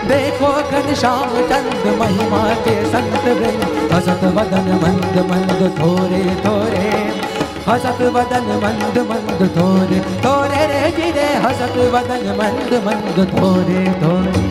[0.10, 7.27] देखो घन श्याम चंद महिमा के संत वृंद हसत वदन मंद मंद थोरे थोरे।
[7.68, 14.42] હસત વદન મંદ મંદ ધોરે ધોરે રે જીરે હસત વદન મંદ મંદ ધોરે ધોરે.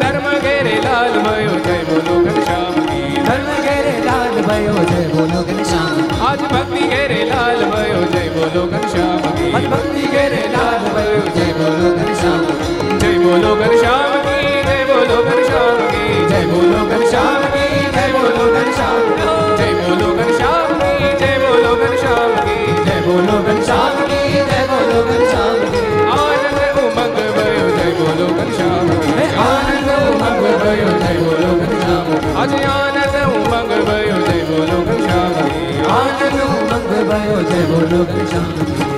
[0.00, 2.74] ધર્મ ઘેરે લાલ ભયો જય બોલો ઘનશ્યામ
[3.20, 9.24] ધર્મ ઘેરે લાલ ભયો જય બોલો ઘનશ્યામ આજ ભક્તિ ઘેરે લાલ ભયો જય બોલો ઘનશ્યામ
[13.00, 13.83] જય બોલો ઘનશ્યામ
[17.14, 17.84] કી
[37.50, 38.93] જય બોલો ઘનશ્યામ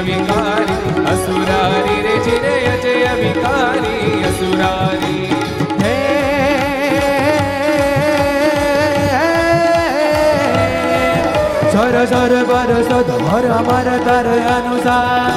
[0.02, 0.76] વિકારી
[1.12, 3.96] અસુરારી રે જીરે અજય વિકારી
[4.28, 5.18] અસુરારી
[5.80, 5.94] हे
[11.72, 15.32] सर सर बरस धर अमर तर अनुसार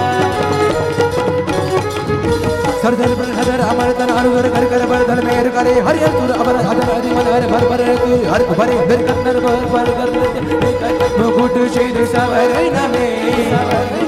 [2.81, 6.31] सर धर पर हर अमर तन अनुर कर कर बर धर मेर करे हरि सुर
[6.38, 7.84] अमर हर हरि मन हर भर भर
[8.34, 10.10] हर भरे फिर कंदर भर भर कर
[11.19, 14.02] मुकुट शीर सवर नमे हे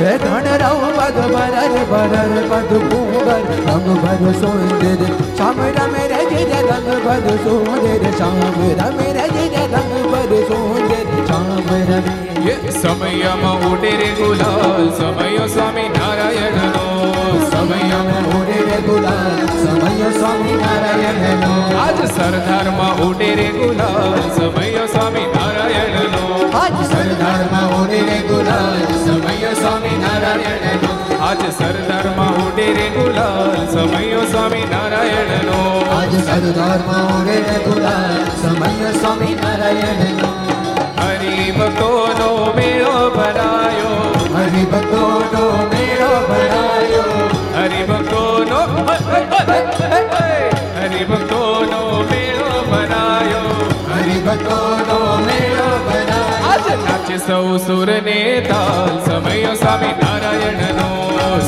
[0.00, 5.02] હે ધણરાવ પદ ભરર ભરર પદ કુંવર રંગ ભર સુંદર
[5.38, 6.32] શામ રમે રજ
[6.62, 8.38] રંગ ભર સુંદર શામ
[8.80, 9.36] રમે રજ
[9.74, 9.92] રંગ
[13.70, 16.84] ઉડે રે ગુલાલ સમય સ્વામી નારાયણનો.
[17.50, 18.18] સમયમાં
[26.68, 31.18] આજ સરદારમાં ઉડે રે ગુલાલ સમય સ્વામી નારાયણનો.
[31.24, 35.86] આજ સરદારમાં ઉડે રે ગુલાલ સમય સ્વામી નારાયણનો.
[35.90, 40.28] આજ સરદારમાં ઉડે રે ગુલાલ સમય સ્વામી નારાયણનો.
[41.04, 43.94] હરિભક્તોનો મેળો ભરાયો.
[44.36, 45.77] હરિભક્તોનો મેળો
[56.76, 59.04] નાચે સૌ સુર ને તાલ.
[59.04, 60.88] સમય સ્વામી નારાયણનો,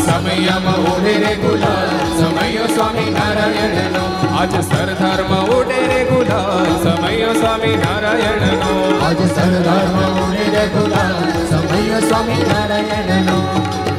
[0.06, 2.20] સમયમાં ઉડે રે ગુલાલ.
[2.20, 6.82] સમય સ્વામી નારાયણનો, આજ સરદારમાં ઉડે રે ગુલાલ.
[6.82, 11.46] સમય સ્વામી નારાયણનો, આજ સરદારમાં ઉડે રે ગુલાલ.
[11.50, 13.89] સમય સ્વામી નારાયણનો ઢોલ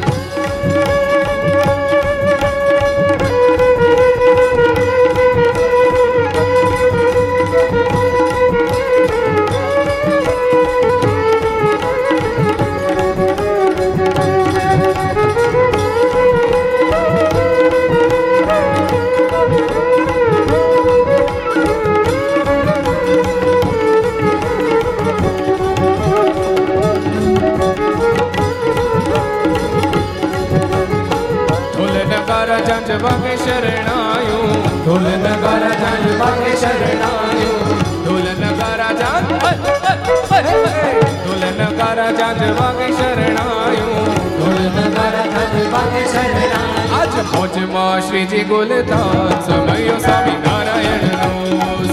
[39.94, 44.12] ઢોલ નગારા ઝાંઝ વાગે શરણાયું.
[44.34, 49.12] ઢોલ નગારા ઝાંઝ વાગે શરણાયું આજ મોજમાં શ્રીજી ગોલતા
[49.46, 51.30] સમયો સ્વામી નારાયણનો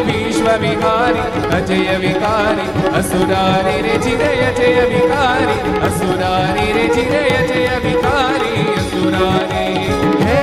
[0.00, 1.24] તનુધારી વિશ્વ વિહારી
[1.56, 9.74] અજય વિકારી અસુરારી રે ચિરય જય વિકારી અસુરારી રે ચિરય જય વિકારી અસુરારી
[10.22, 10.40] હે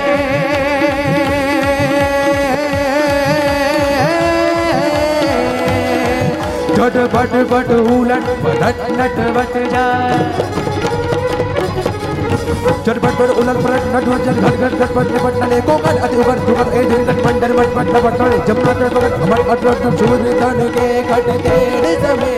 [6.69, 9.77] છટ પટ પટ ઉલટ પલટ
[12.47, 15.57] નટ વટ જાય ચટપટ પર ઉલટ પલટ નટ વચન ઘટ ઘટ ઘટ પટ પટ નલે
[15.61, 19.15] કોકટ અતિ ઉપર ધુકટ એ દિલ ઘટ મંડર મટ મટ લપટ નળે જમના તર પકટ
[19.23, 22.31] અમર અટરટ શુદ્ધ ધન કે ઘટ તેડ સમે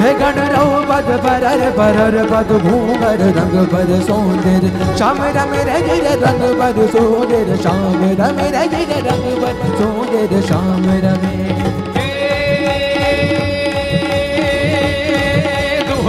[0.00, 4.64] હે ગણ રવ પદ પરર પરર પદ ભૂંગર રંગ પદ સોંદર
[4.94, 11.79] શ્યામ રમ રજર રંગ પદ સોંદર શ્યામ રમ રજર રંગ પદ સોંદર શ્યામ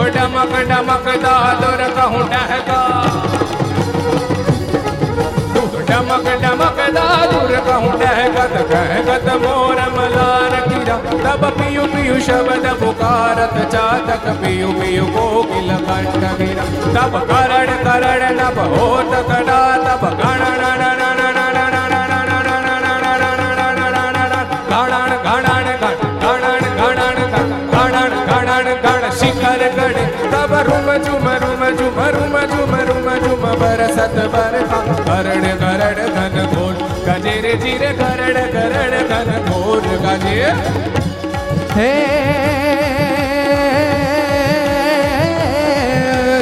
[0.07, 2.81] ડમક ડમક દાદર કહું ડહકા
[5.81, 8.55] ડમક ડમક દાદર કહું ડહકત
[9.07, 10.99] કહકત મોર મલાર કિરા.
[11.23, 18.59] તબ પિયુ પિયુ શબ્દ પુકારત ચાતક પિયુ પિયુ કોકિલ કંઠ ગિરા તબ કરડ કરડ નભ
[18.75, 21.10] હોત કડા તબ ગણ
[30.93, 36.73] તબ રૂમ ઝુમ રૂમ ઝુમ ઝુમ ઝુમ બરસત બરખા કરડ કરડ ઘન ઘોર
[37.05, 39.79] ગજે રે જીરે કરડ કરડ ઘન ઘોર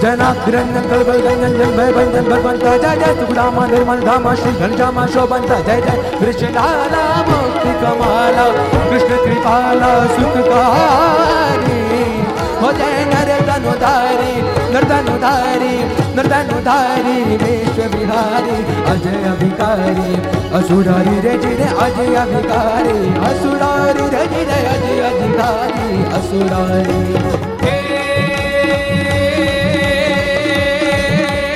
[0.00, 5.08] જનાગ્રંજન ગલ બલ ગંજન જન ભય બંજન ભગવંત જય જય સુખરામા નિર્મલ ધામા શ્રી ઘનશ્યામા
[5.08, 7.27] શોભંત જય જય કૃષ્ણાલા
[7.68, 11.66] મુક્તિ કમાલા કૃષ્ણ કૃપાલા સુખકારી
[12.60, 15.82] હો જય નર ધનુધારી નર ધનુધારી
[16.14, 18.62] નર ધનુધારી વિશ્વ વિહારી
[18.92, 20.16] અજય અભિકારી
[20.52, 27.12] અસુરારી રે જીરે અજય અભિકારી અસુરારી રે જીરે અજય અધિકારી અસુરારી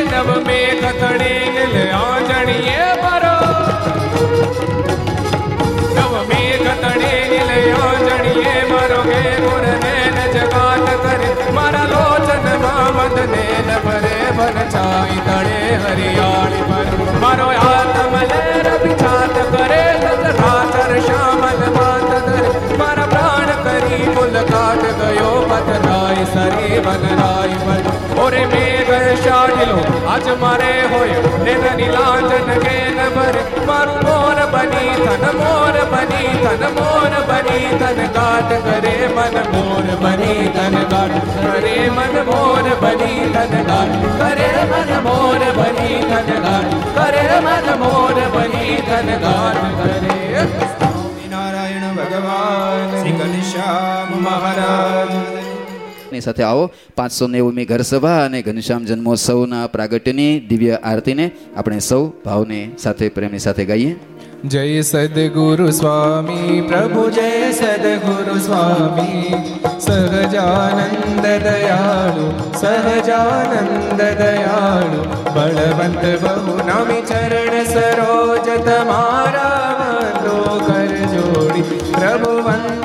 [0.04, 1.32] નવ મેઘ તણે
[7.62, 11.30] નિલ આંજણીએ મરો ગે ગુર નેન જગાત કરે.
[11.56, 18.16] મારા લોચનમાં મદ નેન ભરે ભન છાઈ તણે હરિયાળી પર મારો આત્મ
[23.12, 27.91] પ્રાણ કરી ગયો પથરાય સરી વનરાય પર
[28.22, 28.90] ઓરે મેઘ
[29.22, 31.20] શાડિલો આજ મારે હોય
[31.52, 33.36] એની લાંચન કે નબર
[33.68, 40.46] મારું મોર બની તન મોર બની તન મોર બની તન કાટ કરે મન મોર બની
[40.56, 47.26] તન કાટ કરે મન મોર બની તન કાટ કરે મન મોર બની તન કાટ કરે
[47.40, 55.31] મન મોર બની તન કાટ કરે સ્વામિનારાયણ ભગવાન શ્રી ઘનશ્યામ મહારાજ
[56.12, 56.70] ની સાથે આવો.
[56.96, 63.38] પાંચસો નેવમી ઘર સભા અને ઘનશ્યામ જન્મોત્સવના પ્રાગટ્યની દિવ્ય આરતીને આપણે સૌ ભાવને સાથે પ્રેમની
[63.38, 63.96] સાથે ગાઈએ.
[64.44, 69.34] જય સદગુરુ સ્વામી, પ્રભુ જય સદગુરુ સ્વામી.
[69.80, 75.02] સહજાનંદ દયાળુ સહજાનંદ દયાળુ.
[75.34, 81.62] બળવંત બહુ નામી ચરણ સરોજ તમારા વંદો કર જોડી
[81.92, 82.81] પ્રભુ વંદો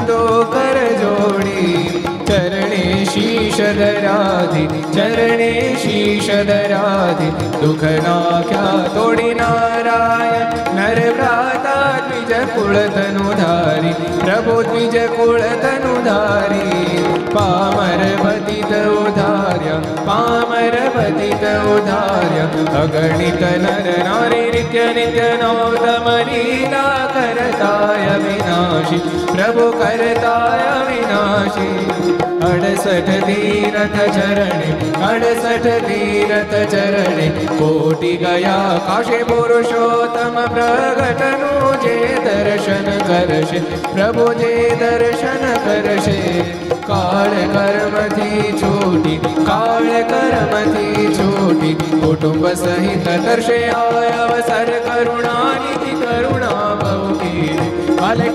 [3.58, 13.96] શીશ ધરાધી ચરણે શીશ ધરાધી દુઃખ નાખ્યા તોડી નારાયણ નર ભ્રાતા દ્વિજ કુળ તનુ ધારી
[14.20, 17.02] પ્રભુ દ્વિજ કુળ તનુ ધારી
[17.32, 29.04] પામર પતિત ઉધાર્યા પામર પતિત ઉધાર્યા અગણિત નર નારી નિત્ય નિત્ય નોતમ લીલા કરતાય વિનાશી
[29.28, 34.70] પ્રભુ કરતાય વિનાશી અડસઠ તીરથ ચરણે,
[35.10, 37.28] અડસઠ તીરથ ચરણે.
[37.60, 41.96] કોટી ગયા કાશે પુરુષોત્તમ પ્રગટનું જે
[42.26, 43.60] દર્શન કરશે,
[43.92, 46.18] પ્રભુ જે દર્શન કરશે.
[46.88, 49.18] કાળ કર્મથી છૂટી,
[49.50, 53.10] કાળ કર્મથી છૂટી, કુટુંબ સહિત
[53.82, 56.98] આય અવસર કરુણાનિધિ, કરુણા બહુ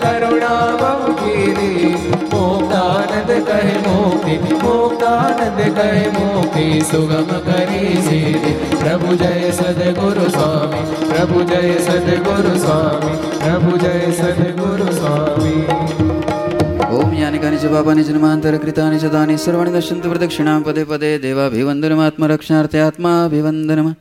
[0.03, 1.12] કરુણા બહુ
[1.45, 1.93] કીધી
[2.33, 11.63] મુક્તાનંદ કહે મુક્તિ મુક્તાનંદ કહે મુક્તિ સુગમ કરી સીધી પ્રભુ જય સદગુરુ સ્વામી પ્રભુ જય
[11.81, 15.65] સદગુરુ સ્વામી પ્રભુ જય સદગુરુ સ્વામી
[16.93, 23.93] ઓમ યાનિકાની ચ પાપાની જન્માંતર કૃતાની ચ દાની સર્વાણી દર્શંતુ પ્રદક્ષિણાં પદે પદે દેવાભિવંદનમાત્મરક્ષાર્થે આત્માભિવંદનમ